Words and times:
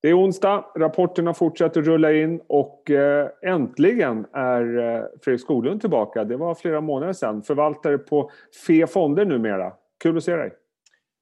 Det 0.00 0.08
är 0.08 0.18
onsdag, 0.18 0.64
rapporterna 0.76 1.34
fortsätter 1.34 1.82
rulla 1.82 2.12
in 2.12 2.40
och 2.46 2.90
eh, 2.90 3.30
äntligen 3.42 4.26
är 4.32 4.78
eh, 4.78 5.04
Fredrik 5.22 5.40
Skoglund 5.40 5.80
tillbaka. 5.80 6.24
Det 6.24 6.36
var 6.36 6.54
flera 6.54 6.80
månader 6.80 7.12
sedan. 7.12 7.42
Förvaltare 7.42 7.98
på 7.98 8.30
FE 8.66 8.86
Fonder 8.86 9.24
numera. 9.24 9.72
Kul 10.02 10.16
att 10.16 10.24
se 10.24 10.36
dig. 10.36 10.52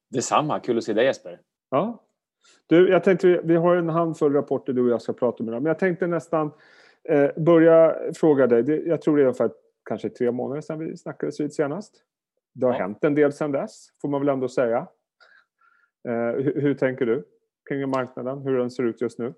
Detsamma, 0.09 0.59
kul 0.59 0.77
att 0.77 0.83
se 0.83 0.93
dig 0.93 1.05
Jesper. 1.05 1.39
Ja. 1.69 2.03
Du, 2.67 2.89
jag 2.89 3.03
tänkte, 3.03 3.41
vi 3.43 3.55
har 3.55 3.75
en 3.75 3.89
handfull 3.89 4.33
rapporter 4.33 4.73
du 4.73 4.81
och 4.81 4.89
jag 4.89 5.01
ska 5.01 5.13
prata 5.13 5.43
med. 5.43 5.53
Men 5.53 5.65
jag 5.65 5.79
tänkte 5.79 6.07
nästan 6.07 6.51
eh, 7.09 7.29
börja 7.37 7.95
fråga 8.15 8.47
dig. 8.47 8.87
Jag 8.87 9.01
tror 9.01 9.17
det 9.17 9.21
är 9.23 9.25
ungefär 9.25 9.51
kanske 9.89 10.09
tre 10.09 10.31
månader 10.31 10.61
sedan 10.61 10.79
vi 10.79 10.97
snackades 10.97 11.39
vid 11.39 11.53
senast. 11.53 12.03
Det 12.53 12.65
har 12.65 12.73
ja. 12.73 12.79
hänt 12.79 13.03
en 13.03 13.15
del 13.15 13.33
sedan 13.33 13.51
dess, 13.51 13.87
får 14.01 14.09
man 14.09 14.21
väl 14.21 14.29
ändå 14.29 14.47
säga. 14.47 14.87
Hur 16.37 16.73
tänker 16.73 17.05
du? 17.05 17.25
Kring 17.67 17.89
marknaden, 17.89 18.39
hur 18.39 18.57
den 18.57 18.71
ser 18.71 18.83
ut 18.83 19.01
just 19.01 19.19
nu? 19.19 19.33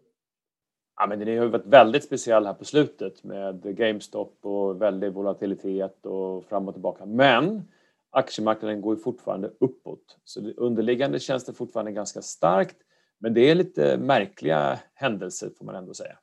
Ja, 0.99 1.07
men 1.07 1.19
den 1.19 1.37
har 1.37 1.45
varit 1.45 1.65
väldigt 1.65 2.03
speciell 2.03 2.45
här 2.45 2.53
på 2.53 2.65
slutet 2.65 3.23
med 3.23 3.77
GameStop 3.77 4.37
och 4.41 4.81
väldig 4.81 5.13
volatilitet 5.13 6.05
och 6.05 6.45
fram 6.45 6.67
och 6.67 6.73
tillbaka. 6.73 7.05
Men 7.05 7.63
aktiemarknaden 8.09 8.81
går 8.81 8.95
ju 8.95 9.01
fortfarande 9.01 9.51
uppåt. 9.59 10.17
Så 10.23 10.51
underliggande 10.57 11.19
känns 11.19 11.45
det 11.45 11.53
fortfarande 11.53 11.91
ganska 11.91 12.21
starkt. 12.21 12.75
Men 13.19 13.33
det 13.33 13.51
är 13.51 13.55
lite 13.55 13.97
märkliga 13.97 14.79
händelser 14.93 15.49
får 15.57 15.65
man 15.65 15.75
ändå 15.75 15.93
säga. 15.93 16.17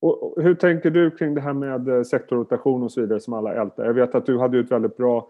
Och 0.00 0.42
hur 0.42 0.54
tänker 0.54 0.90
du 0.90 1.10
kring 1.10 1.34
det 1.34 1.40
här 1.40 1.52
med 1.52 2.06
sektorrotation 2.06 2.82
och 2.82 2.92
så 2.92 3.00
vidare 3.00 3.20
som 3.20 3.34
alla 3.34 3.54
ältar? 3.54 3.84
Jag 3.84 3.94
vet 3.94 4.14
att 4.14 4.26
du 4.26 4.38
hade 4.38 4.58
ett 4.58 4.70
väldigt 4.70 4.96
bra 4.96 5.28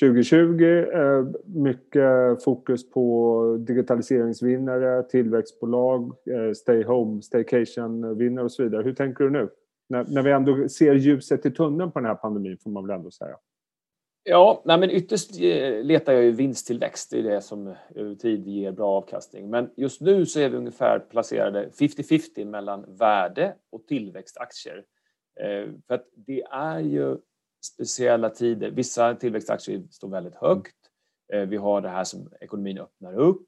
2020. 0.00 0.64
Eh, 0.92 1.26
mycket 1.44 2.42
fokus 2.44 2.90
på 2.90 3.56
digitaliseringsvinnare, 3.66 5.02
tillväxtbolag, 5.02 6.12
eh, 6.30 6.52
stay 6.52 6.84
home, 6.84 7.22
staycation-vinnare 7.22 8.44
och 8.44 8.52
så 8.52 8.62
vidare. 8.62 8.82
Hur 8.82 8.94
tänker 8.94 9.24
du 9.24 9.30
nu? 9.30 9.48
När, 9.88 10.04
när 10.08 10.22
vi 10.22 10.30
ändå 10.30 10.68
ser 10.68 10.94
ljuset 10.94 11.46
i 11.46 11.50
tunneln 11.50 11.92
på 11.92 11.98
den 11.98 12.06
här 12.06 12.14
pandemin 12.14 12.58
får 12.58 12.70
man 12.70 12.86
väl 12.86 12.96
ändå 12.96 13.10
säga. 13.10 13.36
Ja, 14.24 14.62
nej 14.64 14.78
men 14.78 14.90
ytterst 14.90 15.40
eh, 15.40 15.84
letar 15.84 16.12
jag 16.12 16.24
ju 16.24 16.30
vinsttillväxt. 16.30 17.10
Det 17.10 17.18
är 17.18 17.22
det 17.22 17.40
som 17.40 17.74
över 17.94 18.14
tid 18.14 18.46
ger 18.46 18.72
bra 18.72 18.90
avkastning. 18.90 19.50
Men 19.50 19.70
just 19.76 20.00
nu 20.00 20.26
så 20.26 20.40
är 20.40 20.48
vi 20.48 20.56
ungefär 20.56 20.98
placerade 20.98 21.68
50-50 21.68 22.44
mellan 22.44 22.84
värde 22.88 23.54
och 23.72 23.86
tillväxtaktier. 23.86 24.84
För 25.86 25.94
att 25.94 26.06
det 26.14 26.42
är 26.42 26.80
ju 26.80 27.16
speciella 27.66 28.30
tider. 28.30 28.70
Vissa 28.70 29.14
tillväxtaktier 29.14 29.82
står 29.90 30.08
väldigt 30.08 30.34
högt. 30.34 30.76
Eh, 31.32 31.40
vi 31.40 31.56
har 31.56 31.80
det 31.80 31.88
här 31.88 32.04
som 32.04 32.28
ekonomin 32.40 32.78
öppnar 32.78 33.14
upp. 33.18 33.42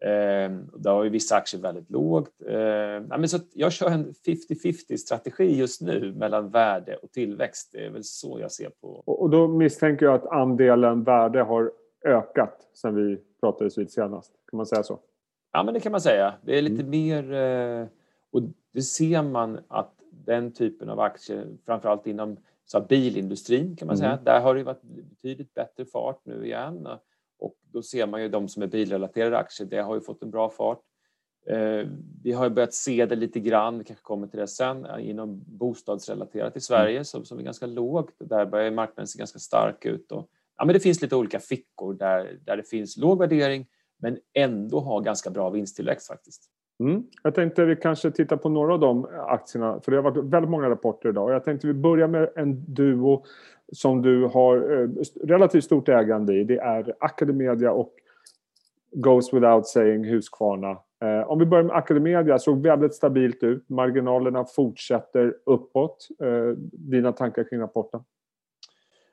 Eh, 0.00 0.50
där 0.78 0.90
har 0.90 1.04
ju 1.04 1.10
vissa 1.10 1.36
aktier 1.36 1.60
väldigt 1.60 1.90
lågt. 1.90 2.30
Eh, 2.48 3.24
så 3.26 3.38
jag 3.52 3.72
kör 3.72 3.90
en 3.90 4.12
50-50 4.12 4.96
strategi 4.96 5.56
just 5.56 5.80
nu 5.80 6.12
mellan 6.12 6.50
värde 6.50 6.96
och 6.96 7.12
tillväxt. 7.12 7.70
Det 7.72 7.86
är 7.86 7.90
väl 7.90 8.04
så 8.04 8.40
jag 8.40 8.52
ser 8.52 8.70
på. 8.80 8.88
Och 8.88 9.30
då 9.30 9.48
misstänker 9.48 10.06
jag 10.06 10.14
att 10.14 10.26
andelen 10.26 11.04
värde 11.04 11.42
har 11.42 11.72
ökat 12.04 12.68
sen 12.74 12.94
vi 12.94 13.18
pratades 13.40 13.78
vid 13.78 13.90
senast. 13.90 14.32
Kan 14.50 14.56
man 14.56 14.66
säga 14.66 14.82
så? 14.82 15.00
Ja, 15.52 15.62
men 15.62 15.74
det 15.74 15.80
kan 15.80 15.92
man 15.92 16.00
säga. 16.00 16.34
Det 16.42 16.58
är 16.58 16.62
lite 16.62 16.82
mm. 16.82 16.90
mer... 16.90 17.88
Och 18.30 18.42
det 18.72 18.82
ser 18.82 19.22
man 19.22 19.58
att 19.68 19.94
den 20.10 20.52
typen 20.52 20.88
av 20.88 21.00
aktier, 21.00 21.46
framförallt 21.66 22.06
inom 22.06 22.36
så 22.66 22.80
bilindustrin 22.80 23.76
kan 23.76 23.88
man 23.88 23.98
säga. 23.98 24.12
Mm. 24.12 24.24
Där 24.24 24.40
har 24.40 24.54
det 24.54 24.62
varit 24.62 24.82
betydligt 24.82 25.54
bättre 25.54 25.84
fart 25.84 26.20
nu 26.24 26.46
igen. 26.46 26.88
Och 27.38 27.54
då 27.72 27.82
ser 27.82 28.06
man 28.06 28.22
ju 28.22 28.28
de 28.28 28.48
som 28.48 28.62
är 28.62 28.66
bilrelaterade 28.66 29.38
aktier, 29.38 29.66
det 29.66 29.82
har 29.82 29.94
ju 29.94 30.00
fått 30.00 30.22
en 30.22 30.30
bra 30.30 30.50
fart. 30.50 30.82
Eh, 31.46 31.88
vi 32.22 32.32
har 32.32 32.50
börjat 32.50 32.74
se 32.74 33.06
det 33.06 33.16
lite 33.16 33.40
grann, 33.40 33.78
vi 33.78 33.84
kanske 33.84 34.02
kommer 34.02 34.26
till 34.26 34.38
det 34.38 34.48
sen, 34.48 34.86
inom 35.00 35.44
bostadsrelaterat 35.46 36.56
i 36.56 36.60
Sverige 36.60 37.04
som, 37.04 37.24
som 37.24 37.38
är 37.38 37.42
ganska 37.42 37.66
lågt. 37.66 38.14
Där 38.18 38.46
börjar 38.46 38.70
marknaden 38.70 39.06
se 39.06 39.18
ganska 39.18 39.38
stark 39.38 39.84
ut. 39.84 40.12
Och, 40.12 40.28
ja, 40.56 40.64
men 40.64 40.72
det 40.72 40.80
finns 40.80 41.02
lite 41.02 41.16
olika 41.16 41.40
fickor 41.40 41.94
där, 41.94 42.38
där 42.44 42.56
det 42.56 42.62
finns 42.62 42.96
låg 42.96 43.18
värdering 43.18 43.66
men 43.98 44.18
ändå 44.34 44.80
har 44.80 45.00
ganska 45.00 45.30
bra 45.30 45.50
vinsttillväxt 45.50 46.06
faktiskt. 46.06 46.50
Mm. 46.80 47.02
Jag 47.22 47.34
tänkte 47.34 47.64
vi 47.64 47.76
kanske 47.76 48.10
tittar 48.10 48.36
på 48.36 48.48
några 48.48 48.74
av 48.74 48.80
de 48.80 49.06
aktierna, 49.26 49.80
för 49.80 49.90
det 49.92 49.98
har 49.98 50.02
varit 50.02 50.24
väldigt 50.24 50.50
många 50.50 50.70
rapporter 50.70 51.08
idag. 51.08 51.32
Jag 51.32 51.44
tänkte 51.44 51.66
vi 51.66 51.74
börjar 51.74 52.08
med 52.08 52.30
en 52.36 52.74
duo 52.74 53.24
som 53.72 54.02
du 54.02 54.24
har 54.24 54.56
eh, 54.56 54.88
relativt 55.24 55.64
stort 55.64 55.88
ägande 55.88 56.34
i. 56.34 56.44
Det 56.44 56.58
är 56.58 56.94
Academedia 57.00 57.72
och 57.72 57.94
Goes 58.92 59.34
Without 59.34 59.66
Saying 59.66 60.04
Husqvarna. 60.04 60.70
Eh, 61.02 61.30
om 61.30 61.38
vi 61.38 61.46
börjar 61.46 61.64
med 61.64 61.76
Academedia, 61.76 62.38
såg 62.38 62.62
väldigt 62.62 62.94
stabilt 62.94 63.42
ut. 63.42 63.68
Marginalerna 63.68 64.44
fortsätter 64.44 65.36
uppåt. 65.46 66.08
Eh, 66.20 66.58
dina 66.72 67.12
tankar 67.12 67.44
kring 67.44 67.60
rapporten? 67.60 68.00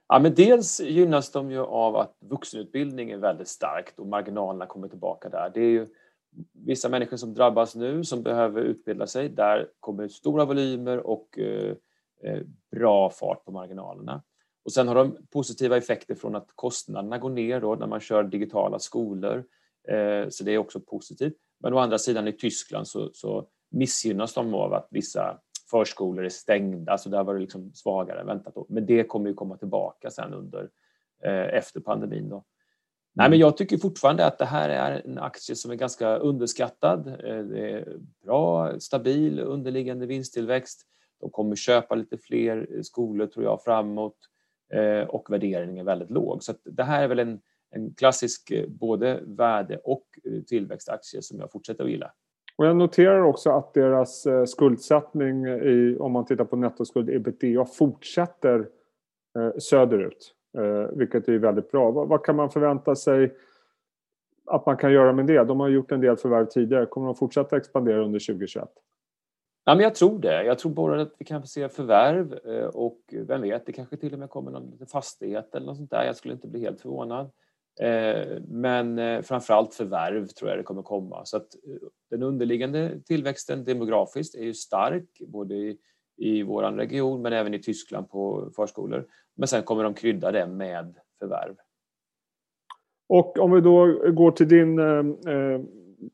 Ja, 0.07 0.19
men 0.19 0.33
dels 0.33 0.81
gynnas 0.81 1.31
de 1.31 1.51
ju 1.51 1.59
av 1.59 1.95
att 1.95 2.17
vuxenutbildning 2.19 3.11
är 3.11 3.17
väldigt 3.17 3.47
starkt 3.47 3.99
och 3.99 4.07
marginalerna 4.07 4.65
kommer 4.65 4.87
tillbaka 4.87 5.29
där. 5.29 5.51
Det 5.53 5.61
är 5.61 5.69
ju 5.69 5.87
vissa 6.53 6.89
människor 6.89 7.17
som 7.17 7.33
drabbas 7.33 7.75
nu 7.75 8.03
som 8.03 8.23
behöver 8.23 8.61
utbilda 8.61 9.07
sig. 9.07 9.29
Där 9.29 9.69
kommer 9.79 10.07
stora 10.07 10.45
volymer 10.45 10.97
och 10.97 11.39
eh, 11.39 11.75
eh, 12.23 12.41
bra 12.71 13.09
fart 13.09 13.45
på 13.45 13.51
marginalerna. 13.51 14.23
Och 14.65 14.71
sen 14.71 14.87
har 14.87 14.95
de 14.95 15.17
positiva 15.31 15.77
effekter 15.77 16.15
från 16.15 16.35
att 16.35 16.47
kostnaderna 16.55 17.17
går 17.17 17.29
ner 17.29 17.61
då 17.61 17.75
när 17.75 17.87
man 17.87 17.99
kör 17.99 18.23
digitala 18.23 18.79
skolor. 18.79 19.45
Eh, 19.87 20.29
så 20.29 20.43
det 20.43 20.51
är 20.51 20.57
också 20.57 20.79
positivt. 20.79 21.33
Men 21.59 21.73
å 21.73 21.77
andra 21.77 21.97
sidan 21.97 22.27
i 22.27 22.33
Tyskland 22.33 22.87
så, 22.87 23.09
så 23.13 23.47
missgynnas 23.71 24.33
de 24.33 24.53
av 24.53 24.73
att 24.73 24.87
vissa 24.91 25.39
förskolor 25.71 26.25
är 26.25 26.29
stängda, 26.29 26.97
så 26.97 27.09
där 27.09 27.23
var 27.23 27.33
det 27.33 27.39
liksom 27.39 27.73
svagare 27.73 28.19
än 28.21 28.27
väntat. 28.27 28.55
Då. 28.55 28.65
Men 28.69 28.85
det 28.85 29.03
kommer 29.03 29.29
ju 29.29 29.33
komma 29.33 29.57
tillbaka 29.57 30.09
sen 30.09 30.33
under 30.33 30.69
efter 31.51 31.79
pandemin. 31.79 32.29
Då. 32.29 32.43
Nej, 33.15 33.29
men 33.29 33.39
jag 33.39 33.57
tycker 33.57 33.77
fortfarande 33.77 34.25
att 34.25 34.37
det 34.37 34.45
här 34.45 34.69
är 34.69 35.01
en 35.05 35.17
aktie 35.17 35.55
som 35.55 35.71
är 35.71 35.75
ganska 35.75 36.17
underskattad. 36.17 37.07
Eh, 37.07 37.39
det 37.39 37.71
är 37.71 37.97
bra, 38.23 38.79
stabil 38.79 39.39
underliggande 39.39 40.05
vinsttillväxt. 40.05 40.81
De 41.19 41.29
kommer 41.29 41.55
köpa 41.55 41.95
lite 41.95 42.17
fler 42.17 42.81
skolor 42.83 43.27
tror 43.27 43.45
jag 43.45 43.63
framåt 43.63 44.17
eh, 44.73 45.07
och 45.07 45.31
värderingen 45.31 45.77
är 45.77 45.83
väldigt 45.83 46.09
låg. 46.09 46.43
Så 46.43 46.53
det 46.63 46.83
här 46.83 47.03
är 47.03 47.07
väl 47.07 47.19
en, 47.19 47.41
en 47.71 47.93
klassisk 47.93 48.51
eh, 48.51 48.67
både 48.67 49.19
värde 49.23 49.77
och 49.83 50.05
tillväxtaktie 50.47 51.21
som 51.21 51.39
jag 51.39 51.51
fortsätter 51.51 51.83
att 51.83 51.89
gilla. 51.89 52.11
Och 52.57 52.65
jag 52.65 52.75
noterar 52.75 53.23
också 53.23 53.49
att 53.49 53.73
deras 53.73 54.27
skuldsättning, 54.47 55.45
i, 55.45 55.97
om 55.99 56.11
man 56.11 56.25
tittar 56.25 56.45
på 56.45 56.55
nettoskuld 56.55 57.09
ebitda, 57.09 57.65
fortsätter 57.65 58.67
söderut. 59.59 60.33
Eh, 60.57 60.97
vilket 60.97 61.27
är 61.27 61.37
väldigt 61.37 61.71
bra. 61.71 61.91
Vad, 61.91 62.07
vad, 62.07 62.25
kan 62.25 62.35
man 62.35 62.49
förvänta 62.49 62.95
sig 62.95 63.35
att 64.45 64.65
man 64.65 64.77
kan 64.77 64.93
göra 64.93 65.13
med 65.13 65.25
det? 65.25 65.43
De 65.43 65.59
har 65.59 65.69
gjort 65.69 65.91
en 65.91 66.01
del 66.01 66.17
förvärv 66.17 66.45
tidigare. 66.45 66.85
Kommer 66.85 67.07
de 67.07 67.15
fortsätta 67.15 67.57
expandera 67.57 68.05
under 68.05 68.19
2021? 68.19 68.69
Ja, 69.65 69.75
men 69.75 69.83
jag 69.83 69.95
tror 69.95 70.19
det. 70.19 70.43
Jag 70.43 70.59
tror 70.59 70.71
både 70.71 71.01
att 71.01 71.13
vi 71.17 71.25
kan 71.25 71.41
få 71.41 71.47
se 71.47 71.69
förvärv 71.69 72.39
eh, 72.45 72.65
och 72.65 72.99
vem 73.11 73.41
vet, 73.41 73.65
det 73.65 73.71
kanske 73.71 73.97
till 73.97 74.13
och 74.13 74.19
med 74.19 74.29
kommer 74.29 74.51
någon 74.51 74.71
liten 74.71 74.87
fastighet 74.87 75.55
eller 75.55 75.65
något 75.65 75.77
sånt 75.77 75.91
där. 75.91 76.05
Jag 76.05 76.15
skulle 76.15 76.33
inte 76.33 76.47
bli 76.47 76.59
helt 76.59 76.81
förvånad. 76.81 77.29
Eh, 77.79 78.41
men 78.47 78.99
eh, 78.99 79.21
framförallt 79.21 79.73
förvärv 79.73 80.27
tror 80.27 80.49
jag 80.49 80.59
det 80.59 80.63
kommer 80.63 80.81
komma. 80.81 81.25
Så 81.25 81.37
att 81.37 81.55
eh, 81.55 81.87
den 82.09 82.23
underliggande 82.23 82.99
tillväxten 83.05 83.63
demografiskt 83.63 84.35
är 84.35 84.43
ju 84.43 84.53
stark 84.53 85.21
både 85.27 85.55
i, 85.55 85.77
i 86.17 86.43
vår 86.43 86.63
region 86.63 87.21
men 87.21 87.33
även 87.33 87.53
i 87.53 87.59
Tyskland 87.59 88.09
på 88.09 88.51
förskolor. 88.55 89.07
Men 89.35 89.47
sen 89.47 89.63
kommer 89.63 89.83
de 89.83 89.93
krydda 89.93 90.31
det 90.31 90.47
med 90.47 90.95
förvärv. 91.19 91.55
Och 93.09 93.39
om 93.39 93.51
vi 93.51 93.61
då 93.61 93.85
går 94.11 94.31
till 94.31 94.47
din 94.47 94.79
eh, 94.79 95.33
eh 95.33 95.61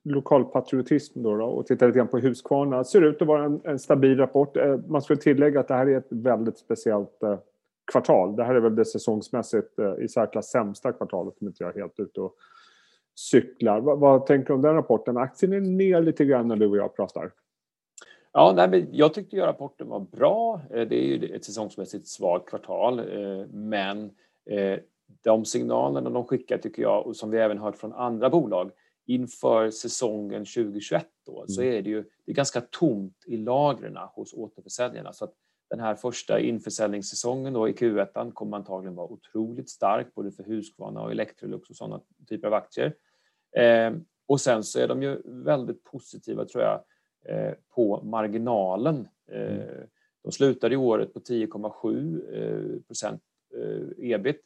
lokalpatriotism 0.03 1.23
då, 1.23 1.35
då, 1.35 1.45
och 1.45 1.65
tittar 1.65 1.87
lite 1.87 1.97
grann 1.97 2.07
på 2.07 2.19
Husqvarna. 2.19 2.83
ser 2.83 3.01
ut 3.01 3.21
att 3.21 3.27
vara 3.27 3.45
en, 3.45 3.61
en, 3.63 3.79
stabil 3.79 4.17
rapport. 4.17 4.57
Eh, 4.57 4.77
man 4.87 5.01
skulle 5.01 5.19
tillägga 5.19 5.59
att 5.59 5.67
det 5.67 5.73
här 5.73 5.89
är 5.89 5.97
ett 5.97 6.07
väldigt 6.09 6.57
speciellt 6.57 7.23
eh, 7.23 7.39
kvartal. 7.91 8.35
Det 8.35 8.43
här 8.43 8.55
är 8.55 8.59
väl 8.59 8.75
det 8.75 8.85
säsongsmässigt 8.85 9.79
eh, 9.79 9.93
i 10.03 10.07
särklass 10.07 10.49
sämsta 10.49 10.91
kvartalet 10.91 11.33
om 11.41 11.47
inte 11.47 11.63
jag 11.63 11.75
är 11.75 11.81
helt 11.81 11.99
ute 11.99 12.21
och 12.21 12.35
cyklar. 13.15 13.81
Va, 13.81 13.95
vad 13.95 14.25
tänker 14.25 14.47
du 14.47 14.53
om 14.53 14.61
den 14.61 14.75
rapporten? 14.75 15.17
Aktien 15.17 15.53
är 15.53 15.59
ner 15.59 16.01
lite 16.01 16.25
grann 16.25 16.47
när 16.47 16.55
du 16.55 16.67
och 16.67 16.77
jag 16.77 16.95
pratar. 16.95 17.31
Ja, 18.31 18.53
nej, 18.55 18.69
men 18.69 18.87
jag 18.91 19.13
tyckte 19.13 19.35
ju 19.35 19.41
rapporten 19.41 19.87
var 19.87 19.99
bra. 19.99 20.61
Eh, 20.71 20.87
det 20.87 20.95
är 20.95 21.03
ju 21.03 21.35
ett 21.35 21.45
säsongsmässigt 21.45 22.07
svagt 22.07 22.49
kvartal, 22.49 22.99
eh, 22.99 23.47
men 23.47 24.11
eh, 24.49 24.79
de 25.23 25.45
signalerna 25.45 26.09
de 26.09 26.25
skickar 26.25 26.57
tycker 26.57 26.81
jag, 26.81 27.07
och 27.07 27.15
som 27.15 27.31
vi 27.31 27.37
även 27.37 27.57
hört 27.57 27.77
från 27.77 27.93
andra 27.93 28.29
bolag, 28.29 28.71
inför 29.05 29.69
säsongen 29.71 30.45
2021 30.45 31.07
då, 31.25 31.37
mm. 31.37 31.47
så 31.47 31.61
är 31.61 31.81
det 31.81 31.89
ju 31.89 32.01
det 32.25 32.31
är 32.31 32.35
ganska 32.35 32.61
tomt 32.61 33.23
i 33.25 33.37
lagren 33.37 33.97
hos 33.97 34.33
återförsäljarna. 34.33 35.13
Så 35.13 35.25
att 35.25 35.33
den 35.69 35.79
här 35.79 35.95
första 35.95 36.39
införsäljningssäsongen 36.39 37.53
då 37.53 37.69
i 37.69 37.71
Q1 37.71 38.31
kommer 38.31 38.57
antagligen 38.57 38.95
vara 38.95 39.07
otroligt 39.07 39.69
stark, 39.69 40.15
både 40.15 40.31
för 40.31 40.43
Husqvarna 40.43 41.01
och 41.01 41.11
Electrolux 41.11 41.69
och 41.69 41.75
sådana 41.75 42.01
typer 42.27 42.47
av 42.47 42.53
aktier. 42.53 42.95
och 44.27 44.41
sen 44.41 44.63
så 44.63 44.79
är 44.79 44.87
de 44.87 45.03
ju 45.03 45.21
väldigt 45.25 45.83
positiva, 45.83 46.45
tror 46.45 46.63
jag, 46.63 46.83
på 47.75 48.03
marginalen. 48.03 49.07
Mm. 49.31 49.87
De 50.23 50.31
slutade 50.31 50.73
i 50.73 50.77
året 50.77 51.13
på 51.13 51.19
10,7 51.19 52.83
procent 52.87 53.21
ebit. 53.97 54.41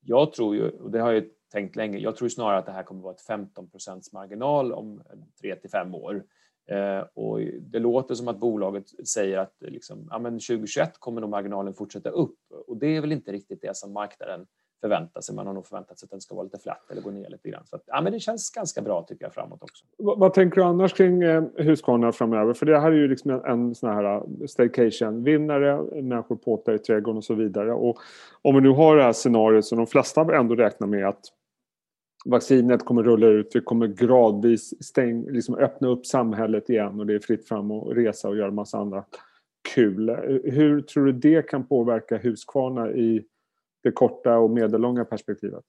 Jag 0.00 0.32
tror 0.32 0.56
ju, 0.56 0.70
och 0.70 0.90
det 0.90 0.98
har 0.98 1.12
jag 1.12 1.24
tänkt 1.52 1.76
länge, 1.76 1.98
jag 1.98 2.16
tror 2.16 2.28
snarare 2.28 2.58
att 2.58 2.66
det 2.66 2.72
här 2.72 2.82
kommer 2.82 3.00
att 3.00 3.04
vara 3.04 3.14
ett 3.14 3.20
15 3.20 3.70
procents 3.70 4.12
marginal 4.12 4.72
om 4.72 5.02
3 5.40 5.56
till 5.56 5.70
5 5.70 5.94
år. 5.94 6.24
Eh, 6.66 7.04
och 7.14 7.40
det 7.60 7.78
låter 7.78 8.14
som 8.14 8.28
att 8.28 8.40
bolaget 8.40 9.08
säger 9.08 9.38
att 9.38 9.54
liksom, 9.60 10.08
ja, 10.10 10.18
men 10.18 10.32
2021 10.32 10.98
kommer 10.98 11.20
nog 11.20 11.30
marginalen 11.30 11.74
fortsätta 11.74 12.10
upp 12.10 12.38
och 12.66 12.76
det 12.76 12.86
är 12.96 13.00
väl 13.00 13.12
inte 13.12 13.32
riktigt 13.32 13.62
det 13.62 13.76
som 13.76 13.92
marknaden 13.92 14.46
förvänta 14.84 15.22
sig. 15.22 15.34
Man 15.34 15.46
har 15.46 15.54
nog 15.54 15.66
förväntat 15.66 15.98
sig 15.98 16.06
att 16.06 16.10
den 16.10 16.20
ska 16.20 16.34
vara 16.34 16.44
lite 16.44 16.58
flatt 16.58 16.90
eller 16.90 17.02
gå 17.02 17.10
ner 17.10 17.30
lite 17.30 17.48
grann. 17.48 17.66
Så 17.66 17.76
att, 17.76 17.82
ja, 17.86 18.00
men 18.00 18.12
det 18.12 18.20
känns 18.20 18.50
ganska 18.50 18.82
bra 18.82 19.02
tycker 19.02 19.24
jag 19.24 19.34
framåt 19.34 19.62
också. 19.62 19.84
Vad, 19.98 20.18
vad 20.18 20.34
tänker 20.34 20.56
du 20.56 20.66
annars 20.66 20.92
kring 20.92 21.22
eh, 21.22 21.42
Husqvarna 21.56 22.12
framöver? 22.12 22.52
För 22.52 22.66
det 22.66 22.78
här 22.80 22.92
är 22.92 22.96
ju 22.96 23.08
liksom 23.08 23.30
en, 23.30 23.44
en 23.44 23.74
sån 23.74 23.90
här 23.90 24.04
eh, 24.04 24.22
staycation-vinnare, 24.46 26.02
människor 26.02 26.36
påtar 26.36 26.72
i 26.72 26.78
trädgården 26.78 27.16
och 27.16 27.24
så 27.24 27.34
vidare. 27.34 27.72
Och 27.72 27.98
om 28.42 28.54
vi 28.54 28.60
nu 28.60 28.68
har 28.68 28.96
det 28.96 29.02
här 29.02 29.12
scenariot 29.12 29.64
som 29.64 29.78
de 29.78 29.86
flesta 29.86 30.36
ändå 30.36 30.54
räknar 30.54 30.86
med 30.88 31.08
att 31.08 31.22
vaccinet 32.24 32.84
kommer 32.84 33.02
rulla 33.02 33.26
ut, 33.26 33.50
vi 33.54 33.60
kommer 33.60 33.86
gradvis 33.86 34.84
stäng, 34.84 35.30
liksom 35.30 35.54
öppna 35.54 35.88
upp 35.88 36.06
samhället 36.06 36.70
igen 36.70 37.00
och 37.00 37.06
det 37.06 37.14
är 37.14 37.18
fritt 37.18 37.48
fram 37.48 37.70
att 37.70 37.96
resa 37.96 38.28
och 38.28 38.36
göra 38.36 38.50
massa 38.50 38.78
andra 38.78 39.04
kul. 39.74 40.08
Eh, 40.08 40.16
hur 40.44 40.80
tror 40.80 41.04
du 41.06 41.12
det 41.12 41.48
kan 41.48 41.66
påverka 41.66 42.16
Husqvarna 42.16 42.90
i 42.90 43.24
det 43.84 43.92
korta 43.92 44.38
och 44.38 44.50
medellånga 44.50 45.04
perspektivet? 45.04 45.64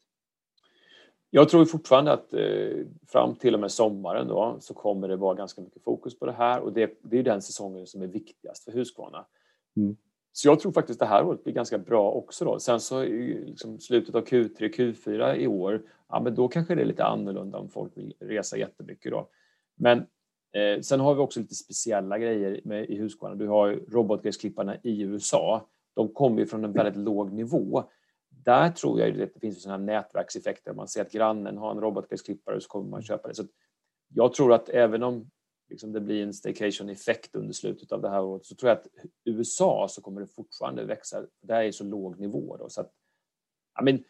Jag 1.29 1.49
tror 1.49 1.65
fortfarande 1.65 2.11
att 2.11 2.33
eh, 2.33 2.85
fram 3.07 3.35
till 3.35 3.53
och 3.53 3.59
med 3.59 3.71
sommaren 3.71 4.27
då, 4.27 4.57
så 4.59 4.73
kommer 4.73 5.07
det 5.07 5.15
vara 5.15 5.35
ganska 5.35 5.61
mycket 5.61 5.83
fokus 5.83 6.19
på 6.19 6.25
det 6.25 6.31
här 6.31 6.61
och 6.61 6.73
det, 6.73 6.99
det 7.03 7.19
är 7.19 7.23
den 7.23 7.41
säsongen 7.41 7.87
som 7.87 8.01
är 8.01 8.07
viktigast 8.07 8.63
för 8.63 8.71
Husqvarna. 8.71 9.25
Mm. 9.77 9.95
Så 10.31 10.47
jag 10.47 10.59
tror 10.59 10.71
faktiskt 10.71 10.99
det 10.99 11.05
här 11.05 11.25
året 11.25 11.43
blir 11.43 11.53
ganska 11.53 11.77
bra 11.77 12.11
också. 12.11 12.45
Då. 12.45 12.59
Sen 12.59 12.79
så 12.79 13.03
i 13.03 13.45
liksom 13.45 13.79
slutet 13.79 14.15
av 14.15 14.25
Q3, 14.25 14.73
Q4 14.75 15.35
i 15.35 15.47
år, 15.47 15.81
ja 16.09 16.19
men 16.19 16.35
då 16.35 16.47
kanske 16.47 16.75
det 16.75 16.81
är 16.81 16.85
lite 16.85 17.05
annorlunda 17.05 17.57
om 17.57 17.69
folk 17.69 17.97
vill 17.97 18.13
resa 18.19 18.57
jättemycket 18.57 19.11
då. 19.11 19.29
Men 19.75 19.97
eh, 20.53 20.81
sen 20.81 20.99
har 20.99 21.15
vi 21.15 21.21
också 21.21 21.39
lite 21.39 21.55
speciella 21.55 22.19
grejer 22.19 22.61
med, 22.63 22.89
i 22.89 22.95
Husqvarna. 22.97 23.35
Du 23.35 23.47
har 23.47 23.79
robotgräsklipparna 23.89 24.77
i 24.83 25.01
USA. 25.01 25.67
De 25.93 26.13
kommer 26.13 26.39
ju 26.39 26.45
från 26.45 26.63
en 26.63 26.73
väldigt 26.73 26.97
låg 26.97 27.31
nivå. 27.31 27.83
Där 28.45 28.69
tror 28.69 28.99
jag 28.99 29.21
att 29.21 29.33
det 29.33 29.39
finns 29.39 29.63
sådana 29.63 29.85
nätverkseffekter. 29.85 30.73
Man 30.73 30.87
ser 30.87 31.01
att 31.01 31.11
grannen 31.11 31.57
har 31.57 31.71
en 31.71 31.81
robotgräsklippare 31.81 32.61
så 32.61 32.67
kommer 32.67 32.89
man 32.89 33.01
köpa 33.01 33.27
det. 33.27 33.35
Så 33.35 33.43
jag 34.13 34.33
tror 34.33 34.53
att 34.53 34.69
även 34.69 35.03
om 35.03 35.31
liksom 35.69 35.91
det 35.91 36.01
blir 36.01 36.23
en 36.23 36.33
staycation-effekt 36.33 37.35
under 37.35 37.53
slutet 37.53 37.91
av 37.91 38.01
det 38.01 38.09
här 38.09 38.23
året 38.23 38.45
så 38.45 38.55
tror 38.55 38.69
jag 38.69 38.77
att 38.77 38.87
USA 39.25 39.87
så 39.89 40.01
kommer 40.01 40.21
det 40.21 40.27
fortfarande 40.27 40.85
växa. 40.85 41.25
Det 41.41 41.53
här 41.53 41.63
är 41.63 41.71
så 41.71 41.83
låg 41.83 42.19
nivå. 42.19 42.57
Då, 42.57 42.69
så 42.69 42.81
att, 42.81 42.91
I 43.81 43.83
mean, 43.83 44.03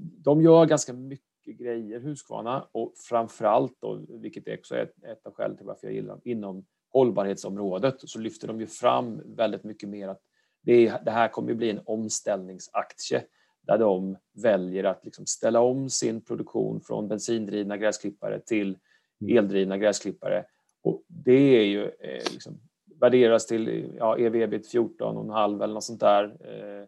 de 0.00 0.42
gör 0.42 0.66
ganska 0.66 0.92
mycket 0.92 1.56
grejer, 1.58 2.00
Husqvarna, 2.00 2.68
och 2.72 2.92
framförallt, 3.08 3.76
då, 3.80 4.06
vilket 4.08 4.58
också 4.58 4.74
är 4.74 4.82
ett, 4.82 5.04
ett 5.04 5.26
av 5.26 5.34
skälen 5.34 5.56
till 5.56 5.66
varför 5.66 5.86
jag 5.86 5.94
gillar 5.94 6.08
dem, 6.08 6.20
inom 6.24 6.66
hållbarhetsområdet 6.92 7.96
så 7.98 8.18
lyfter 8.18 8.48
de 8.48 8.60
ju 8.60 8.66
fram 8.66 9.22
väldigt 9.36 9.64
mycket 9.64 9.88
mer 9.88 10.08
att 10.08 10.22
det, 10.60 11.04
det 11.04 11.10
här 11.10 11.28
kommer 11.28 11.50
att 11.50 11.56
bli 11.56 11.70
en 11.70 11.80
omställningsaktie 11.84 13.24
där 13.66 13.78
de 13.78 14.16
väljer 14.32 14.84
att 14.84 15.04
liksom 15.04 15.26
ställa 15.26 15.60
om 15.60 15.90
sin 15.90 16.20
produktion 16.20 16.80
från 16.80 17.08
bensindrivna 17.08 17.76
gräsklippare 17.76 18.40
till 18.40 18.78
mm. 19.20 19.38
eldrivna 19.38 19.78
gräsklippare 19.78 20.44
och 20.84 21.02
det 21.06 21.58
är 21.58 21.64
ju 21.64 21.84
eh, 21.84 22.32
liksom, 22.32 22.60
värderas 23.00 23.46
till 23.46 23.92
ja, 23.98 24.18
ev-ebit 24.18 24.74
14,5 24.74 25.64
eller 25.64 25.74
något 25.74 25.84
sånt 25.84 26.00
där. 26.00 26.24
Eh, 26.24 26.86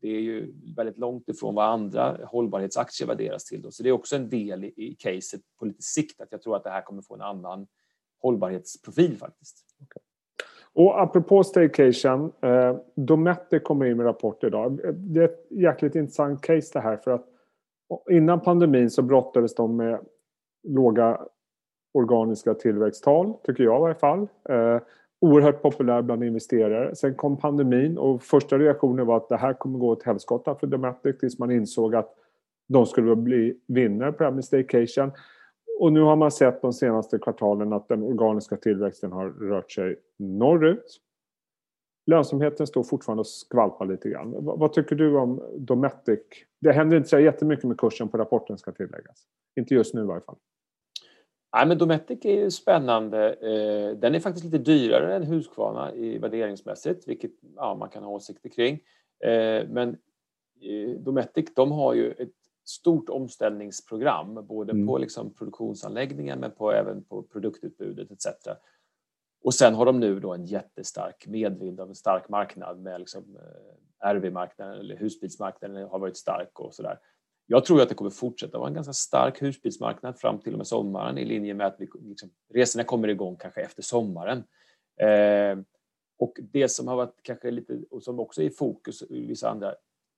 det 0.00 0.08
är 0.08 0.20
ju 0.20 0.54
väldigt 0.76 0.98
långt 0.98 1.28
ifrån 1.28 1.54
vad 1.54 1.64
andra 1.64 2.18
hållbarhetsaktier 2.24 3.08
värderas 3.08 3.44
till. 3.44 3.62
Då. 3.62 3.70
Så 3.70 3.82
det 3.82 3.88
är 3.88 3.92
också 3.92 4.16
en 4.16 4.28
del 4.28 4.64
i, 4.64 4.72
i 4.76 4.96
caset 4.98 5.40
på 5.58 5.64
lite 5.64 5.82
sikt 5.82 6.20
att 6.20 6.28
jag 6.30 6.42
tror 6.42 6.56
att 6.56 6.64
det 6.64 6.70
här 6.70 6.82
kommer 6.82 7.02
få 7.02 7.14
en 7.14 7.20
annan 7.20 7.66
hållbarhetsprofil 8.18 9.16
faktiskt. 9.16 9.63
Och 10.74 11.02
apropå 11.02 11.44
staycation, 11.44 12.32
eh, 12.42 12.76
Dometic 12.94 13.62
kommer 13.62 13.86
in 13.86 13.96
med 13.96 14.06
rapport 14.06 14.44
idag. 14.44 14.80
Det 14.94 15.20
är 15.20 15.24
ett 15.24 15.46
jäkligt 15.50 15.94
intressant 15.94 16.42
case 16.42 16.70
det 16.72 16.80
här 16.80 16.96
för 16.96 17.10
att 17.10 17.26
innan 18.10 18.40
pandemin 18.40 18.90
så 18.90 19.02
brottades 19.02 19.54
de 19.54 19.76
med 19.76 20.00
låga 20.68 21.20
organiska 21.94 22.54
tillväxttal, 22.54 23.34
tycker 23.44 23.64
jag 23.64 23.78
i 23.78 23.80
varje 23.80 23.94
fall. 23.94 24.28
Eh, 24.48 24.78
oerhört 25.20 25.62
populär 25.62 26.02
bland 26.02 26.24
investerare. 26.24 26.94
Sen 26.94 27.14
kom 27.14 27.36
pandemin 27.36 27.98
och 27.98 28.22
första 28.22 28.58
reaktionen 28.58 29.06
var 29.06 29.16
att 29.16 29.28
det 29.28 29.36
här 29.36 29.52
kommer 29.52 29.78
gå 29.78 29.88
åt 29.88 30.02
helskotta 30.02 30.54
för 30.54 30.66
Dometic 30.66 31.18
tills 31.18 31.38
man 31.38 31.50
insåg 31.50 31.94
att 31.94 32.14
de 32.68 32.86
skulle 32.86 33.16
bli 33.16 33.58
vinnare 33.66 34.12
på 34.12 34.18
det 34.18 34.24
här 34.24 34.32
med 34.34 34.44
staycation. 34.44 35.12
Och 35.80 35.92
nu 35.92 36.00
har 36.00 36.16
man 36.16 36.30
sett 36.30 36.62
de 36.62 36.72
senaste 36.72 37.18
kvartalen 37.18 37.72
att 37.72 37.88
den 37.88 38.02
organiska 38.02 38.56
tillväxten 38.56 39.12
har 39.12 39.30
rört 39.30 39.72
sig 39.72 39.96
norrut. 40.18 41.00
Lönsamheten 42.06 42.66
står 42.66 42.82
fortfarande 42.82 43.20
och 43.20 43.26
skvalpar 43.26 43.86
lite 43.86 44.08
grann. 44.08 44.34
Vad 44.44 44.72
tycker 44.72 44.96
du 44.96 45.16
om 45.16 45.42
Dometic? 45.58 46.20
Det 46.60 46.72
händer 46.72 46.96
inte 46.96 47.08
så 47.08 47.18
jättemycket 47.18 47.64
med 47.64 47.78
kursen 47.78 48.08
på 48.08 48.18
rapporten 48.18 48.58
ska 48.58 48.72
tilläggas. 48.72 49.26
Inte 49.56 49.74
just 49.74 49.94
nu 49.94 50.00
i 50.00 50.04
varje 50.04 50.20
fall. 50.20 50.36
Nej, 51.56 51.66
men 51.66 51.78
Dometic 51.78 52.18
är 52.24 52.42
ju 52.42 52.50
spännande. 52.50 53.32
Eh, 53.32 53.96
den 53.96 54.14
är 54.14 54.20
faktiskt 54.20 54.44
lite 54.44 54.58
dyrare 54.58 55.16
än 55.16 55.22
Husqvarna 55.22 55.94
i 55.94 56.18
värderingsmässigt, 56.18 57.08
vilket 57.08 57.30
ja, 57.56 57.74
man 57.74 57.88
kan 57.88 58.02
ha 58.02 58.10
åsikter 58.10 58.48
kring. 58.48 58.74
Eh, 59.24 59.68
men 59.68 59.88
eh, 60.60 60.98
Dometic, 60.98 61.54
de 61.54 61.72
har 61.72 61.94
ju 61.94 62.10
ett 62.10 62.43
stort 62.64 63.08
omställningsprogram, 63.08 64.46
både 64.46 64.72
mm. 64.72 64.86
på 64.86 64.98
liksom 64.98 65.34
produktionsanläggningen 65.34 66.40
men 66.40 66.50
på, 66.50 66.72
även 66.72 67.04
på 67.04 67.22
produktutbudet 67.22 68.10
etc. 68.10 68.26
Och 69.44 69.54
sen 69.54 69.74
har 69.74 69.86
de 69.86 70.00
nu 70.00 70.20
då 70.20 70.34
en 70.34 70.46
jättestark 70.46 71.26
medvind 71.26 71.80
av 71.80 71.88
en 71.88 71.94
stark 71.94 72.28
marknad 72.28 72.80
med 72.80 73.00
liksom, 73.00 73.38
RV-marknaden 74.04 74.78
eller 74.78 74.96
husbilsmarknaden 74.96 75.88
har 75.88 75.98
varit 75.98 76.16
stark 76.16 76.60
och 76.60 76.74
sådär. 76.74 76.98
Jag 77.46 77.64
tror 77.64 77.82
att 77.82 77.88
det 77.88 77.94
kommer 77.94 78.10
fortsätta 78.10 78.58
vara 78.58 78.68
en 78.68 78.74
ganska 78.74 78.92
stark 78.92 79.42
husbilsmarknad 79.42 80.18
fram 80.18 80.40
till 80.40 80.52
och 80.52 80.58
med 80.58 80.66
sommaren 80.66 81.18
i 81.18 81.24
linje 81.24 81.54
med 81.54 81.66
att 81.66 81.76
vi, 81.78 81.88
liksom, 82.00 82.30
resorna 82.54 82.84
kommer 82.84 83.08
igång 83.08 83.36
kanske 83.36 83.60
efter 83.60 83.82
sommaren. 83.82 84.38
Eh, 85.00 85.58
och 86.18 86.38
det 86.52 86.68
som 86.68 86.88
har 86.88 86.96
varit 86.96 87.22
kanske 87.22 87.50
lite, 87.50 87.78
och 87.90 88.02
som 88.02 88.20
också 88.20 88.42
är 88.42 88.46
i 88.46 88.50
fokus 88.50 89.02
i 89.02 89.26
vissa 89.26 89.48
andra, 89.48 89.74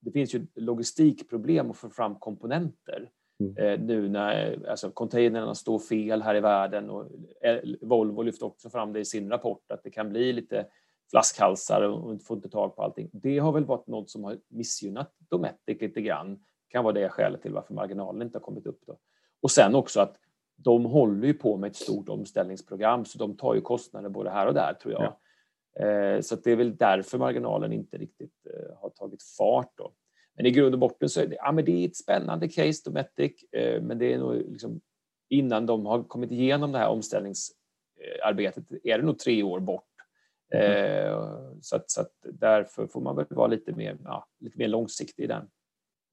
det 0.07 0.13
finns 0.13 0.35
ju 0.35 0.47
logistikproblem 0.55 1.71
att 1.71 1.77
få 1.77 1.91
fram 1.91 2.15
komponenter. 2.15 3.11
Mm. 3.41 3.57
Eh, 3.57 3.87
nu 3.87 4.09
när 4.09 4.67
alltså, 4.71 4.91
containrarna 4.91 5.55
står 5.55 5.79
fel 5.79 6.23
här 6.23 6.35
i 6.35 6.41
världen 6.41 6.91
och 6.91 7.07
eh, 7.41 7.59
Volvo 7.81 8.23
lyfter 8.23 8.47
också 8.47 8.71
fram 8.71 8.93
det 8.93 9.01
i 9.01 9.05
sin 9.05 9.31
rapport 9.31 9.73
att 9.73 9.83
det 9.83 9.91
kan 9.91 10.09
bli 10.09 10.33
lite 10.33 10.67
flaskhalsar 11.11 11.83
och 11.83 12.13
inte 12.13 12.25
få 12.25 12.35
inte 12.35 12.49
tag 12.49 12.77
på 12.77 12.83
allting. 12.83 13.11
Det 13.13 13.39
har 13.39 13.53
väl 13.53 13.65
varit 13.65 13.87
något 13.87 14.11
som 14.11 14.25
har 14.25 14.39
missgynnat 14.49 15.13
Dometic 15.19 15.81
lite 15.81 16.01
grann 16.01 16.39
kan 16.69 16.85
vara 16.85 16.95
det 16.95 17.09
skälet 17.09 17.43
till 17.43 17.53
varför 17.53 17.75
marginalen 17.75 18.23
inte 18.23 18.39
har 18.39 18.43
kommit 18.43 18.67
upp. 18.67 18.81
Då. 18.87 18.99
Och 19.41 19.51
sen 19.51 19.75
också 19.75 20.01
att 20.01 20.17
de 20.57 20.85
håller 20.85 21.27
ju 21.27 21.35
på 21.35 21.57
med 21.57 21.71
ett 21.71 21.77
stort 21.77 22.09
omställningsprogram 22.09 23.05
så 23.05 23.19
de 23.19 23.37
tar 23.37 23.55
ju 23.55 23.61
kostnader 23.61 24.09
både 24.09 24.31
här 24.31 24.47
och 24.47 24.55
där 24.55 24.75
tror 24.83 24.93
jag. 24.93 25.03
Ja. 25.03 25.21
Eh, 25.80 26.21
så 26.21 26.37
det 26.37 26.52
är 26.52 26.56
väl 26.56 26.76
därför 26.76 27.18
marginalen 27.18 27.73
inte 27.73 27.97
riktigt 27.99 28.47
eh, 28.47 28.76
har 28.80 28.90
tagit 28.90 29.23
fart. 29.23 29.73
Då. 29.76 29.92
Men 30.37 30.47
i 30.47 30.50
grund 30.50 30.75
och 30.75 30.78
botten 30.78 31.09
så 31.09 31.21
är 31.21 31.26
det, 31.26 31.37
ja, 31.37 31.52
men 31.52 31.64
det 31.64 31.73
är 31.73 31.88
ett 31.88 31.97
spännande 31.97 32.49
case 32.49 32.83
Dometic 32.85 33.33
eh, 33.52 33.83
men 33.83 33.99
det 33.99 34.12
är 34.12 34.18
nog 34.18 34.35
liksom, 34.35 34.80
innan 35.28 35.66
de 35.66 35.87
har 35.87 36.02
kommit 36.02 36.30
igenom 36.30 36.73
det 36.73 36.78
här 36.78 36.88
omställningsarbetet 36.88 38.64
är 38.85 38.99
det 38.99 39.04
nog 39.04 39.18
tre 39.18 39.42
år 39.42 39.61
bort. 39.61 39.83
Mm. 40.54 41.62
Så, 41.62 41.76
att, 41.76 41.90
så 41.90 42.00
att 42.00 42.12
därför 42.23 42.87
får 42.87 43.00
man 43.00 43.16
väl 43.16 43.26
vara 43.30 43.47
lite 43.47 43.73
mer, 43.73 43.99
ja, 44.04 44.26
lite 44.40 44.59
mer 44.59 44.68
långsiktig 44.68 45.25
i 45.25 45.26
den. 45.26 45.49